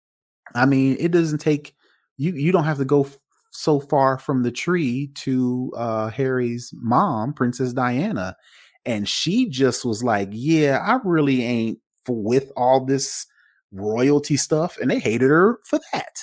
[0.53, 1.73] I mean, it doesn't take
[2.17, 3.17] you you don't have to go f-
[3.51, 8.35] so far from the tree to uh Harry's mom, Princess Diana,
[8.85, 13.25] and she just was like, "Yeah, I really ain't with all this
[13.71, 16.15] royalty stuff," and they hated her for that.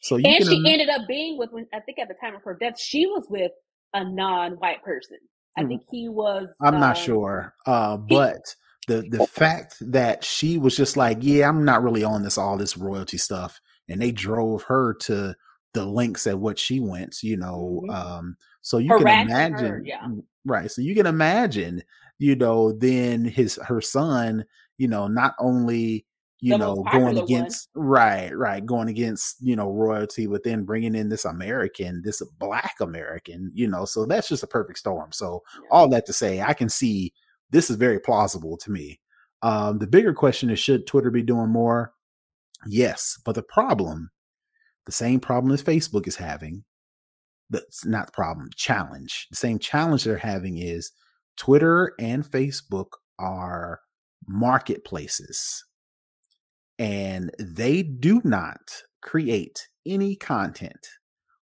[0.00, 2.56] So and she ended up being with when I think at the time of her
[2.60, 3.52] death, she was with
[3.94, 5.18] a non-white person.
[5.56, 5.68] I mm.
[5.68, 6.48] think he was.
[6.60, 8.36] I'm um, not sure, uh, but.
[8.36, 12.38] He, the the fact that she was just like, yeah, I'm not really on this
[12.38, 15.34] all this royalty stuff, and they drove her to
[15.74, 17.82] the links at what she went, you know.
[17.84, 17.90] Mm-hmm.
[17.90, 20.08] Um, so you Harassing can imagine, her, yeah.
[20.44, 20.70] right?
[20.70, 21.82] So you can imagine,
[22.18, 24.44] you know, then his her son,
[24.76, 26.06] you know, not only
[26.40, 27.86] you the know going against one.
[27.86, 32.76] right right going against you know royalty but then bringing in this american this black
[32.80, 35.68] american you know so that's just a perfect storm so yeah.
[35.72, 37.12] all that to say i can see
[37.50, 39.00] this is very plausible to me.
[39.42, 41.92] Um, the bigger question is should Twitter be doing more?
[42.66, 44.10] Yes, but the problem,
[44.86, 46.64] the same problem as Facebook is having,
[47.50, 49.28] that's not the problem, challenge.
[49.30, 50.90] The same challenge they're having is
[51.36, 53.80] Twitter and Facebook are
[54.26, 55.64] marketplaces
[56.78, 58.60] and they do not
[59.02, 60.88] create any content.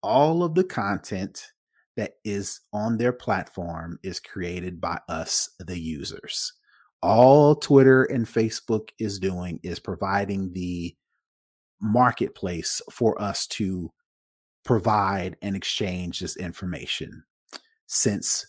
[0.02, 1.52] All of the content
[1.96, 6.52] that is on their platform is created by us, the users.
[7.02, 10.94] All Twitter and Facebook is doing is providing the
[11.80, 13.92] marketplace for us to
[14.64, 17.22] provide and exchange this information.
[17.86, 18.46] Since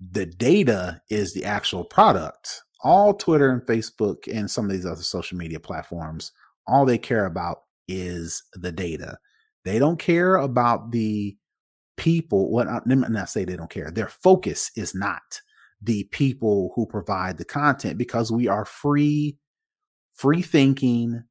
[0.00, 5.02] the data is the actual product, all Twitter and Facebook and some of these other
[5.02, 6.32] social media platforms,
[6.66, 9.18] all they care about is the data.
[9.64, 11.36] They don't care about the
[11.96, 12.50] people.
[12.50, 13.90] What well, let me not say they don't care.
[13.90, 15.40] Their focus is not
[15.80, 19.38] the people who provide the content because we are free,
[20.12, 21.24] free thinking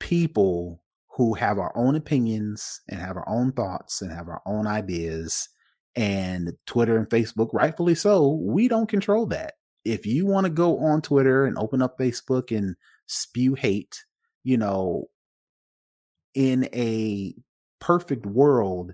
[0.00, 0.82] people
[1.16, 5.48] who have our own opinions and have our own thoughts and have our own ideas.
[5.96, 9.54] And Twitter and Facebook, rightfully so, we don't control that.
[9.84, 12.76] If you want to go on Twitter and open up Facebook and
[13.06, 14.04] spew hate,
[14.42, 15.06] you know,
[16.34, 17.34] in a
[17.80, 18.92] perfect world,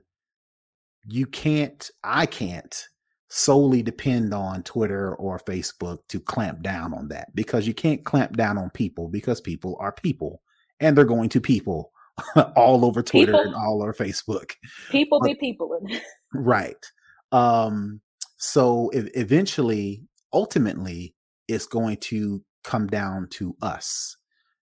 [1.06, 2.88] you can't, I can't
[3.28, 8.36] solely depend on Twitter or Facebook to clamp down on that because you can't clamp
[8.36, 10.42] down on people because people are people
[10.80, 11.92] and they're going to people
[12.56, 14.52] all over Twitter people, and all over Facebook.
[14.90, 15.80] People but, be people.
[16.34, 16.84] right.
[17.32, 18.00] Um,
[18.36, 20.02] so if, eventually,
[20.32, 21.14] ultimately,
[21.48, 24.16] it's going to come down to us.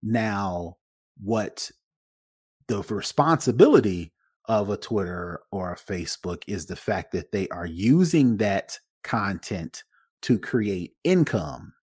[0.04, 0.78] Now,
[1.22, 1.70] what
[2.68, 4.12] the responsibility
[4.48, 9.84] of a Twitter or a Facebook is the fact that they are using that content
[10.22, 11.74] to create income.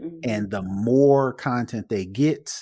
[0.00, 0.18] Mm-hmm.
[0.24, 2.52] And the more content they get,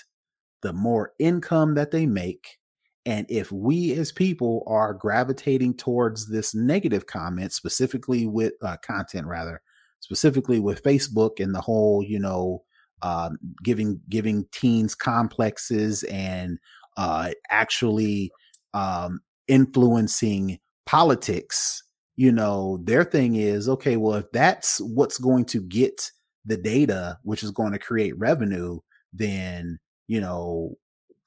[0.62, 2.58] the more income that they make.
[3.06, 9.26] And if we as people are gravitating towards this negative comment, specifically with uh, content,
[9.26, 9.62] rather,
[10.00, 12.62] specifically with Facebook and the whole, you know,
[13.02, 13.30] uh,
[13.62, 16.58] giving giving teens complexes and
[16.96, 18.30] uh, actually
[18.74, 21.82] um, influencing politics,
[22.16, 26.10] you know, their thing is okay, well, if that's what's going to get
[26.44, 28.78] the data, which is going to create revenue,
[29.12, 29.78] then,
[30.08, 30.76] you know,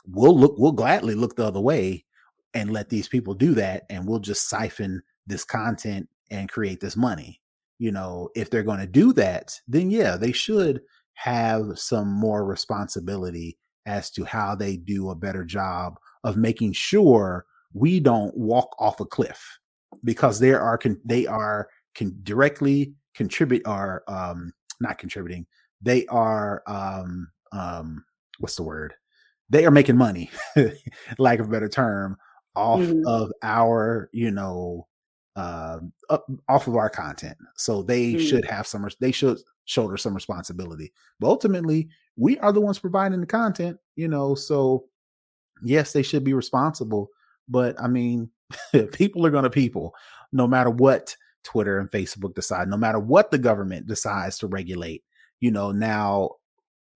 [0.07, 2.03] we'll look, we'll gladly look the other way
[2.53, 3.83] and let these people do that.
[3.89, 7.39] And we'll just siphon this content and create this money.
[7.79, 10.81] You know, if they're going to do that, then yeah, they should
[11.15, 17.45] have some more responsibility as to how they do a better job of making sure
[17.73, 19.59] we don't walk off a cliff
[20.03, 25.45] because they are con- they are can directly contribute are um not contributing
[25.81, 28.03] they are um um
[28.39, 28.93] what's the word
[29.49, 30.31] they are making money
[31.17, 32.15] lack of a better term
[32.55, 33.05] off mm-hmm.
[33.07, 34.87] of our you know
[35.35, 35.79] uh,
[36.09, 38.25] up, off of our content so they mm-hmm.
[38.25, 43.19] should have some they should shoulder some responsibility but ultimately we are the ones providing
[43.19, 44.85] the content you know so
[45.63, 47.09] yes they should be responsible
[47.47, 48.29] but I mean,
[48.93, 49.93] people are going to people
[50.31, 55.03] no matter what Twitter and Facebook decide, no matter what the government decides to regulate.
[55.39, 56.31] You know, now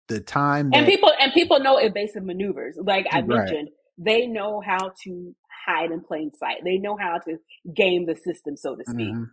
[0.08, 2.78] the time that, and people and people know evasive maneuvers.
[2.80, 5.34] Like I mentioned, they know how to
[5.66, 6.58] hide in plain sight.
[6.64, 7.38] They know how to
[7.74, 9.12] game the system, so to speak.
[9.12, 9.24] Mm-hmm.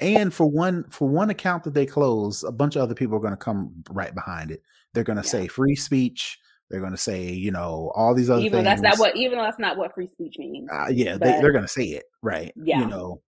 [0.00, 3.20] And for one for one account that they close, a bunch of other people are
[3.20, 4.62] going to come right behind it.
[4.92, 5.30] They're going to yeah.
[5.30, 6.38] say free speech
[6.70, 8.80] they're going to say, you know, all these other even things.
[8.80, 10.68] that's not what even though that's not what free speech means.
[10.70, 12.52] Uh, yeah, but, they, are going to say it, right?
[12.56, 13.22] Yeah, you know.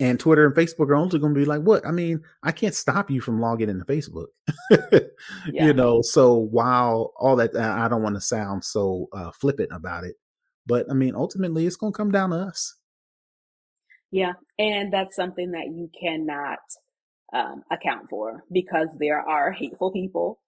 [0.00, 1.86] And Twitter and Facebook are only going to be like, what?
[1.86, 4.26] I mean, I can't stop you from logging into Facebook.
[4.70, 5.66] yeah.
[5.66, 10.02] You know, so while all that, I don't want to sound so uh, flippant about
[10.02, 10.16] it,
[10.66, 12.76] but I mean, ultimately, it's going to come down to us.
[14.10, 16.58] Yeah, and that's something that you cannot
[17.32, 20.40] um, account for because there are hateful people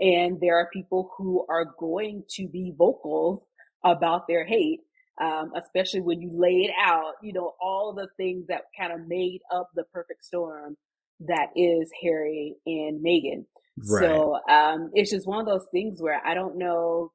[0.00, 3.46] and there are people who are going to be vocal
[3.84, 4.80] about their hate,
[5.20, 9.06] um, especially when you lay it out, you know, all the things that kind of
[9.06, 10.76] made up the perfect storm
[11.20, 13.44] that is Harry and Meghan.
[13.88, 14.00] Right.
[14.00, 17.12] So um, it's just one of those things where I don't know,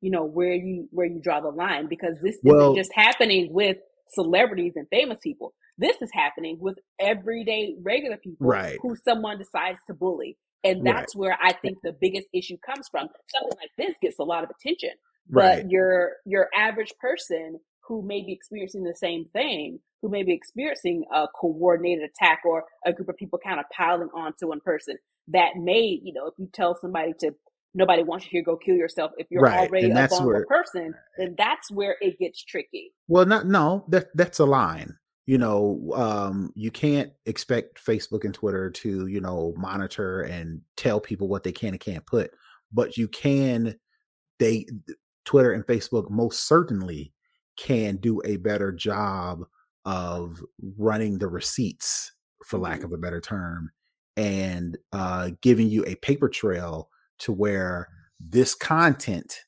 [0.00, 3.48] you know, where you where you draw the line because this well, isn't just happening
[3.52, 3.76] with
[4.14, 5.54] celebrities and famous people.
[5.78, 8.78] This is happening with everyday regular people right.
[8.82, 10.36] who someone decides to bully.
[10.62, 11.20] And that's right.
[11.20, 13.08] where I think the biggest issue comes from.
[13.28, 14.90] Something like this gets a lot of attention,
[15.28, 15.66] but right.
[15.68, 21.04] your your average person who may be experiencing the same thing, who may be experiencing
[21.12, 24.96] a coordinated attack or a group of people kind of piling onto one person,
[25.28, 27.32] that may, you know, if you tell somebody to
[27.74, 29.68] nobody wants you to go kill yourself if you're right.
[29.68, 32.92] already a vulnerable where, person, then that's where it gets tricky.
[33.08, 34.96] Well, not no, that that's a line
[35.30, 40.98] you know, um, you can't expect Facebook and Twitter to, you know, monitor and tell
[40.98, 42.32] people what they can and can't put,
[42.72, 43.76] but you can,
[44.40, 44.66] they,
[45.24, 47.12] Twitter and Facebook most certainly
[47.56, 49.44] can do a better job
[49.84, 50.40] of
[50.76, 52.10] running the receipts,
[52.44, 52.86] for lack mm-hmm.
[52.86, 53.70] of a better term,
[54.16, 56.88] and uh, giving you a paper trail
[57.20, 57.88] to where
[58.18, 59.44] this content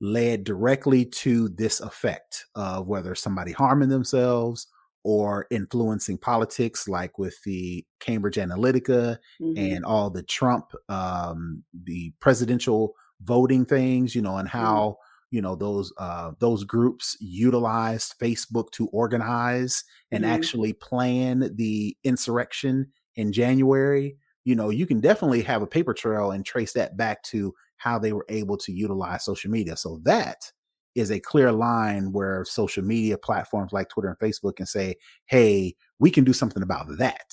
[0.00, 4.66] led directly to this effect of whether somebody harming themselves
[5.02, 9.56] or influencing politics, like with the Cambridge Analytica mm-hmm.
[9.56, 15.36] and all the Trump, um, the presidential voting things, you know, and how mm-hmm.
[15.36, 20.32] you know those uh, those groups utilized Facebook to organize and mm-hmm.
[20.32, 24.16] actually plan the insurrection in January.
[24.44, 27.98] You know, you can definitely have a paper trail and trace that back to how
[27.98, 29.76] they were able to utilize social media.
[29.76, 30.50] So that
[30.94, 34.96] is a clear line where social media platforms like Twitter and Facebook can say,
[35.26, 37.26] "Hey, we can do something about that."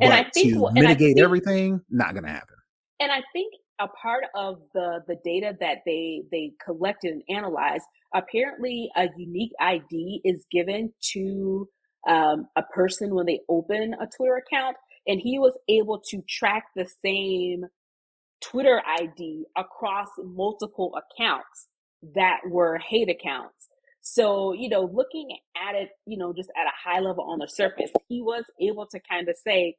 [0.00, 2.56] And but I think to mitigate think, everything, not going to happen.
[3.00, 7.84] And I think a part of the the data that they they collected and analyzed,
[8.14, 11.68] apparently, a unique ID is given to
[12.08, 16.64] um, a person when they open a Twitter account, and he was able to track
[16.76, 17.64] the same
[18.40, 21.68] Twitter ID across multiple accounts
[22.14, 23.68] that were hate accounts.
[24.00, 27.46] So, you know, looking at it, you know, just at a high level on the
[27.46, 29.76] surface, he was able to kind of say,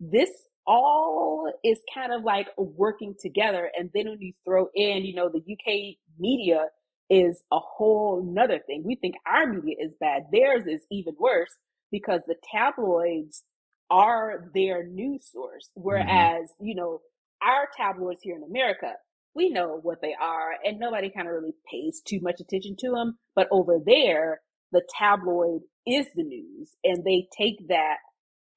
[0.00, 0.30] this
[0.66, 3.70] all is kind of like working together.
[3.78, 6.66] And then when you throw in, you know, the UK media
[7.08, 8.82] is a whole nother thing.
[8.84, 10.24] We think our media is bad.
[10.32, 11.50] Theirs is even worse
[11.92, 13.44] because the tabloids
[13.90, 15.68] are their news source.
[15.70, 15.82] Mm-hmm.
[15.82, 16.66] Whereas, mm-hmm.
[16.66, 17.00] you know,
[17.42, 18.92] our tabloids here in America,
[19.34, 22.90] we know what they are and nobody kind of really pays too much attention to
[22.90, 23.18] them.
[23.34, 24.40] But over there,
[24.72, 27.96] the tabloid is the news and they take that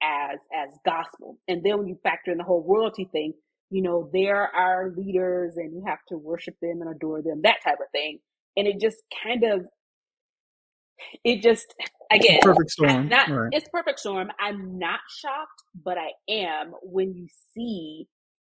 [0.04, 1.40] as, as gospel.
[1.48, 3.34] And then when you factor in the whole royalty thing,
[3.70, 7.64] you know, they're our leaders and you have to worship them and adore them, that
[7.64, 8.20] type of thing.
[8.56, 9.66] And it just kind of,
[11.24, 11.74] it just,
[12.12, 13.10] again, perfect storm.
[13.10, 13.50] Not, right.
[13.52, 14.32] It's perfect storm.
[14.40, 18.08] I'm not shocked, but I am when you see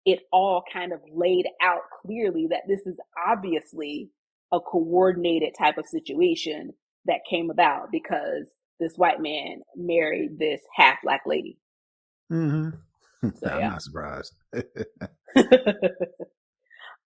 [0.05, 2.97] it all kind of laid out clearly that this is
[3.27, 4.09] obviously
[4.51, 6.73] a coordinated type of situation
[7.05, 8.49] that came about because
[8.79, 11.57] this white man married this half black lady.
[12.31, 12.69] Mm-hmm.
[13.29, 13.69] So, I'm yeah.
[13.69, 14.33] not surprised.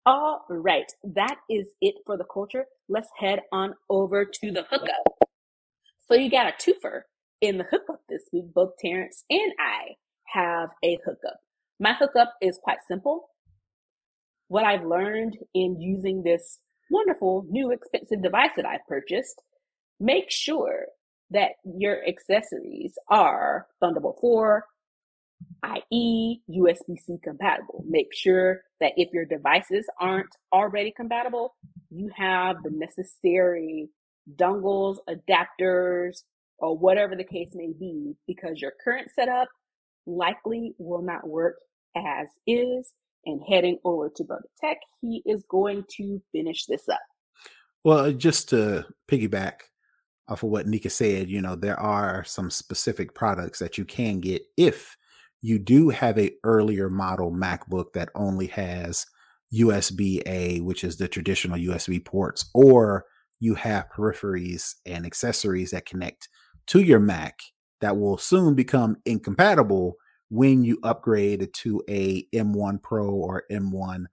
[0.05, 0.91] All right.
[1.03, 2.65] That is it for the culture.
[2.87, 5.24] Let's head on over to the hookup.
[6.07, 7.01] So you got a twofer
[7.41, 8.53] in the hookup this week.
[8.53, 9.95] Both Terrence and I
[10.25, 11.39] have a hookup.
[11.79, 13.29] My hookup is quite simple.
[14.47, 16.59] What I've learned in using this
[16.91, 19.41] wonderful new expensive device that I've purchased,
[19.99, 20.85] make sure
[21.31, 24.63] that your accessories are Thunderbolt 4,
[25.63, 26.37] i.e.
[26.47, 27.83] USB-C compatible.
[27.87, 31.55] Make sure that if your devices aren't already compatible,
[31.89, 33.89] you have the necessary
[34.35, 36.23] dongles, adapters,
[36.57, 39.47] or whatever the case may be, because your current setup
[40.05, 41.55] likely will not work
[41.95, 42.93] as is.
[43.27, 46.99] And heading over to Brother Tech, he is going to finish this up.
[47.83, 49.61] Well, uh, just to piggyback
[50.27, 54.19] off of what Nika said, you know, there are some specific products that you can
[54.19, 54.95] get if
[55.41, 59.05] you do have a earlier model MacBook that only has
[59.53, 63.05] USB A, which is the traditional USB ports, or
[63.39, 66.29] you have peripheries and accessories that connect
[66.67, 67.39] to your Mac
[67.81, 69.95] that will soon become incompatible
[70.29, 74.05] when you upgrade to a M1 Pro or M1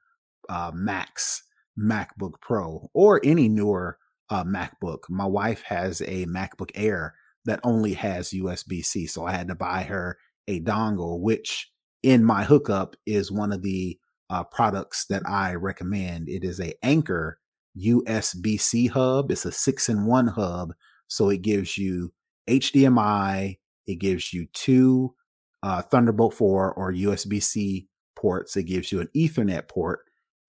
[0.48, 1.42] uh, Max
[1.78, 3.98] MacBook Pro or any newer
[4.30, 5.08] uh, MacBook.
[5.08, 9.54] My wife has a MacBook Air that only has USB C, so I had to
[9.54, 10.18] buy her
[10.48, 11.70] a dongle, which
[12.02, 13.98] in my hookup is one of the
[14.30, 16.28] uh, products that I recommend.
[16.28, 17.38] It is a Anker
[17.76, 19.30] USB C hub.
[19.30, 20.74] It's a six in one hub,
[21.08, 22.12] so it gives you
[22.48, 23.58] HDMI.
[23.86, 25.14] It gives you two
[25.62, 28.56] uh, Thunderbolt 4 or USB C ports.
[28.56, 30.00] It gives you an Ethernet port.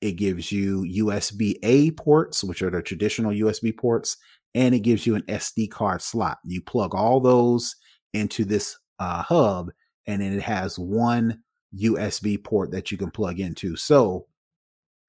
[0.01, 4.17] It gives you USB A ports, which are the traditional USB ports,
[4.53, 6.39] and it gives you an SD card slot.
[6.43, 7.75] You plug all those
[8.13, 9.71] into this uh, hub,
[10.05, 11.41] and then it has one
[11.75, 13.75] USB port that you can plug into.
[13.75, 14.27] So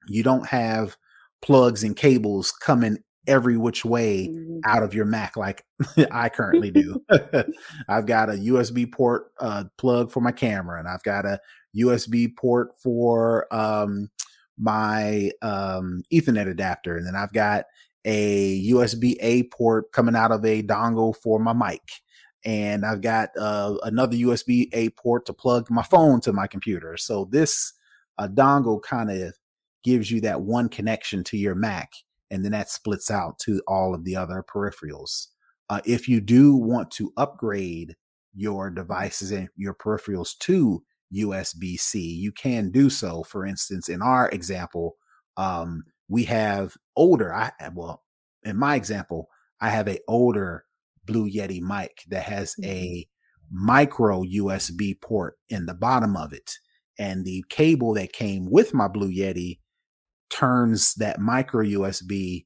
[0.06, 0.96] you don't have
[1.44, 2.96] plugs and cables coming
[3.26, 4.60] every which way mm-hmm.
[4.64, 5.62] out of your Mac like
[6.10, 7.04] I currently do.
[7.88, 11.38] I've got a USB port uh, plug for my camera, and I've got a
[11.76, 14.08] USB port for um,
[14.58, 17.66] my um, Ethernet adapter, and then I've got
[18.06, 21.82] a USB A port coming out of a dongle for my mic.
[22.46, 26.98] And I've got uh, another USB A port to plug my phone to my computer.
[26.98, 27.72] So this
[28.18, 29.34] uh, dongle kind of
[29.84, 31.92] gives you that one connection to your Mac
[32.30, 35.28] and then that splits out to all of the other peripherals.
[35.70, 37.94] Uh, if you do want to upgrade
[38.34, 40.82] your devices and your peripherals to
[41.14, 42.00] USB C.
[42.00, 43.22] You can do so.
[43.22, 44.96] For instance, in our example,
[45.36, 47.32] um, we have older.
[47.32, 48.02] I well,
[48.42, 49.28] in my example,
[49.60, 50.64] I have a older
[51.04, 52.70] Blue Yeti mic that has mm-hmm.
[52.70, 53.08] a
[53.50, 56.52] micro USB port in the bottom of it,
[56.98, 59.58] and the cable that came with my Blue Yeti
[60.34, 62.44] turns that micro USB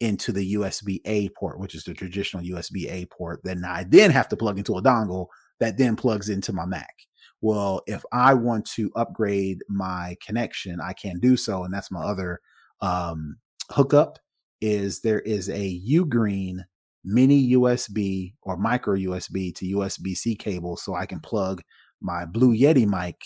[0.00, 3.40] into the USB A port, which is the traditional USB A port.
[3.42, 5.26] Then I then have to plug into a dongle
[5.58, 6.94] that then plugs into my Mac.
[7.40, 12.02] Well, if I want to upgrade my connection, I can do so, and that's my
[12.02, 12.40] other
[12.80, 13.36] um,
[13.70, 14.18] hookup.
[14.60, 16.58] Is there is a Ugreen
[17.04, 21.62] mini USB or micro USB to USB C cable, so I can plug
[22.00, 23.16] my Blue Yeti mic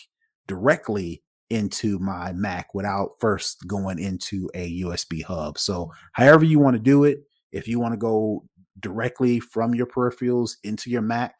[0.47, 5.59] directly into my Mac without first going into a USB hub.
[5.59, 7.21] So, however you want to do it,
[7.53, 8.45] if you want to go
[8.81, 11.35] directly from your peripherals into your Mac,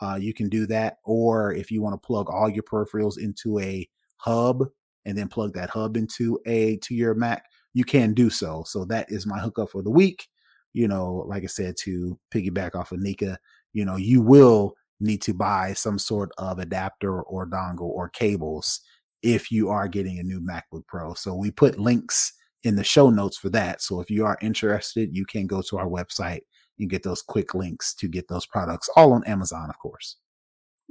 [0.00, 0.98] uh, you can do that.
[1.04, 4.64] Or if you want to plug all your peripherals into a hub
[5.04, 7.44] and then plug that hub into a to your Mac,
[7.74, 8.64] you can do so.
[8.66, 10.28] So that is my hookup for the week.
[10.72, 13.38] You know, like I said, to piggyback off of Nika,
[13.72, 18.80] you know, you will need to buy some sort of adapter or dongle or cables
[19.22, 21.14] if you are getting a new MacBook Pro.
[21.14, 22.32] So we put links
[22.64, 23.82] in the show notes for that.
[23.82, 26.40] So if you are interested, you can go to our website
[26.78, 30.16] and get those quick links to get those products all on Amazon, of course.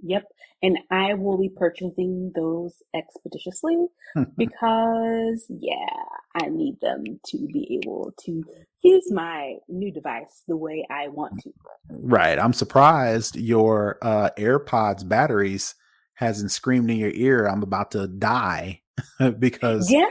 [0.04, 0.24] Yep.
[0.64, 3.88] And I will be purchasing those expeditiously
[4.38, 6.04] because, yeah,
[6.36, 8.44] I need them to be able to
[8.84, 11.52] use my new device the way I want to.
[11.90, 12.40] Right.
[12.40, 15.76] I'm surprised your uh, AirPods batteries
[16.18, 18.82] hasn't screamed in your ear, I'm about to die
[19.40, 19.92] because.
[19.92, 20.10] Yeah,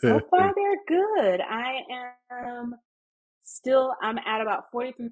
[0.00, 1.40] so far they're good.
[1.42, 1.80] I
[2.30, 2.74] am
[3.44, 5.10] still, I'm at about 43%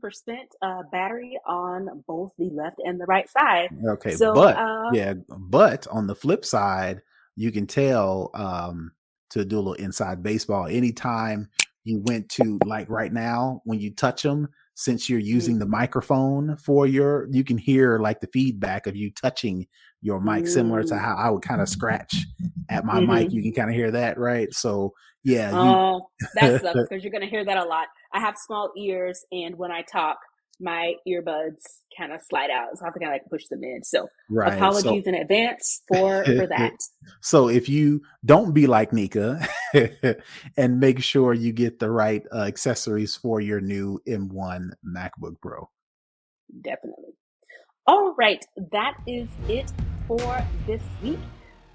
[0.62, 3.68] uh, battery on both the left and the right side.
[3.86, 4.12] Okay.
[4.12, 7.02] So, but, uh, yeah, but on the flip side,
[7.36, 8.92] you can tell um,
[9.30, 11.48] to do a little inside baseball anytime
[11.84, 16.56] you went to like right now when you touch them since you're using the microphone
[16.56, 19.66] for your you can hear like the feedback of you touching
[20.04, 22.26] your mic, similar to how I would kind of scratch
[22.68, 23.10] at my mm-hmm.
[23.10, 23.32] mic.
[23.32, 24.52] You can kind of hear that, right?
[24.52, 24.92] So
[25.24, 25.50] yeah.
[25.54, 26.28] Oh, you...
[26.34, 27.86] that sucks because you're gonna hear that a lot.
[28.12, 30.18] I have small ears, and when I talk,
[30.60, 31.62] my earbuds
[31.96, 33.82] kind of slide out, so I have to kind of like push them in.
[33.82, 34.52] So right.
[34.52, 36.72] apologies so, in advance for for that.
[37.20, 39.46] So if you don't be like Nika
[40.56, 45.68] and make sure you get the right uh, accessories for your new M1 MacBook Pro.
[46.62, 47.14] Definitely.
[47.86, 48.42] All right,
[48.72, 49.70] that is it
[50.08, 51.18] for this week.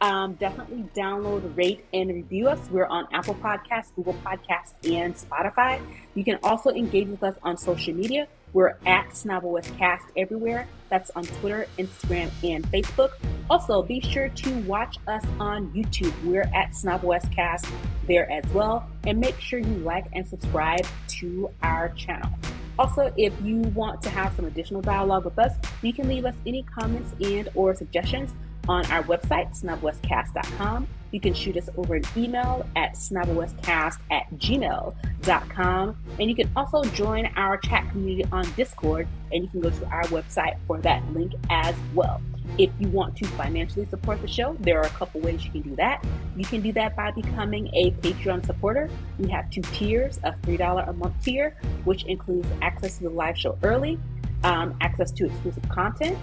[0.01, 2.57] Um, definitely download, rate, and review us.
[2.71, 5.79] We're on Apple Podcasts, Google Podcasts, and Spotify.
[6.15, 8.27] You can also engage with us on social media.
[8.53, 10.67] We're at SnobOScast everywhere.
[10.89, 13.11] That's on Twitter, Instagram, and Facebook.
[13.47, 16.13] Also, be sure to watch us on YouTube.
[16.23, 17.71] We're at SnobOScast
[18.07, 18.89] there as well.
[19.05, 20.87] And make sure you like and subscribe
[21.19, 22.31] to our channel.
[22.79, 25.51] Also, if you want to have some additional dialogue with us,
[25.81, 28.33] you can leave us any comments and or suggestions
[28.69, 30.87] on our website, snoboscast.com.
[31.11, 35.97] You can shoot us over an email at snoboscast at gmail.com.
[36.19, 39.85] And you can also join our chat community on Discord, and you can go to
[39.87, 42.21] our website for that link as well.
[42.59, 45.61] If you want to financially support the show, there are a couple ways you can
[45.61, 46.05] do that.
[46.35, 48.89] You can do that by becoming a Patreon supporter.
[49.17, 51.55] We have two tiers a $3 a month tier,
[51.85, 53.99] which includes access to the live show early,
[54.43, 56.17] um, access to exclusive content.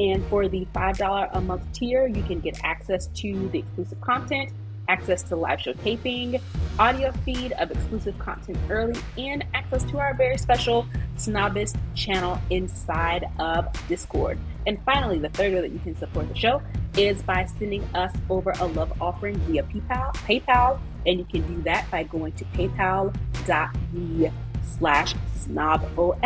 [0.00, 4.50] And for the $5 a month tier, you can get access to the exclusive content,
[4.88, 6.40] access to live show taping,
[6.78, 10.86] audio feed of exclusive content early, and access to our very special
[11.18, 14.38] Snobist channel inside of Discord.
[14.66, 16.62] And finally, the third way that you can support the show
[16.96, 20.14] is by sending us over a love offering via PayPal.
[20.14, 24.30] PayPal, and you can do that by going to paypal.me
[24.62, 26.16] slash snobos.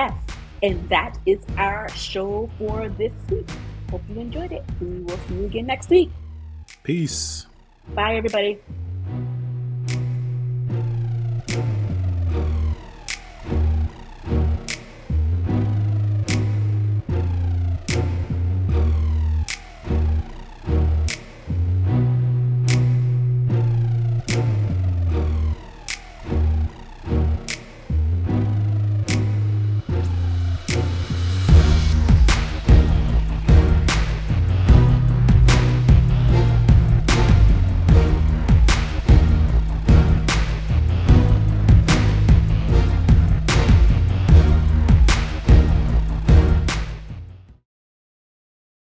[0.65, 3.47] And that is our show for this week.
[3.91, 4.65] Hope you enjoyed it.
[4.81, 6.11] We will see you again next week.
[6.83, 7.45] Peace.
[7.95, 8.61] Bye, everybody.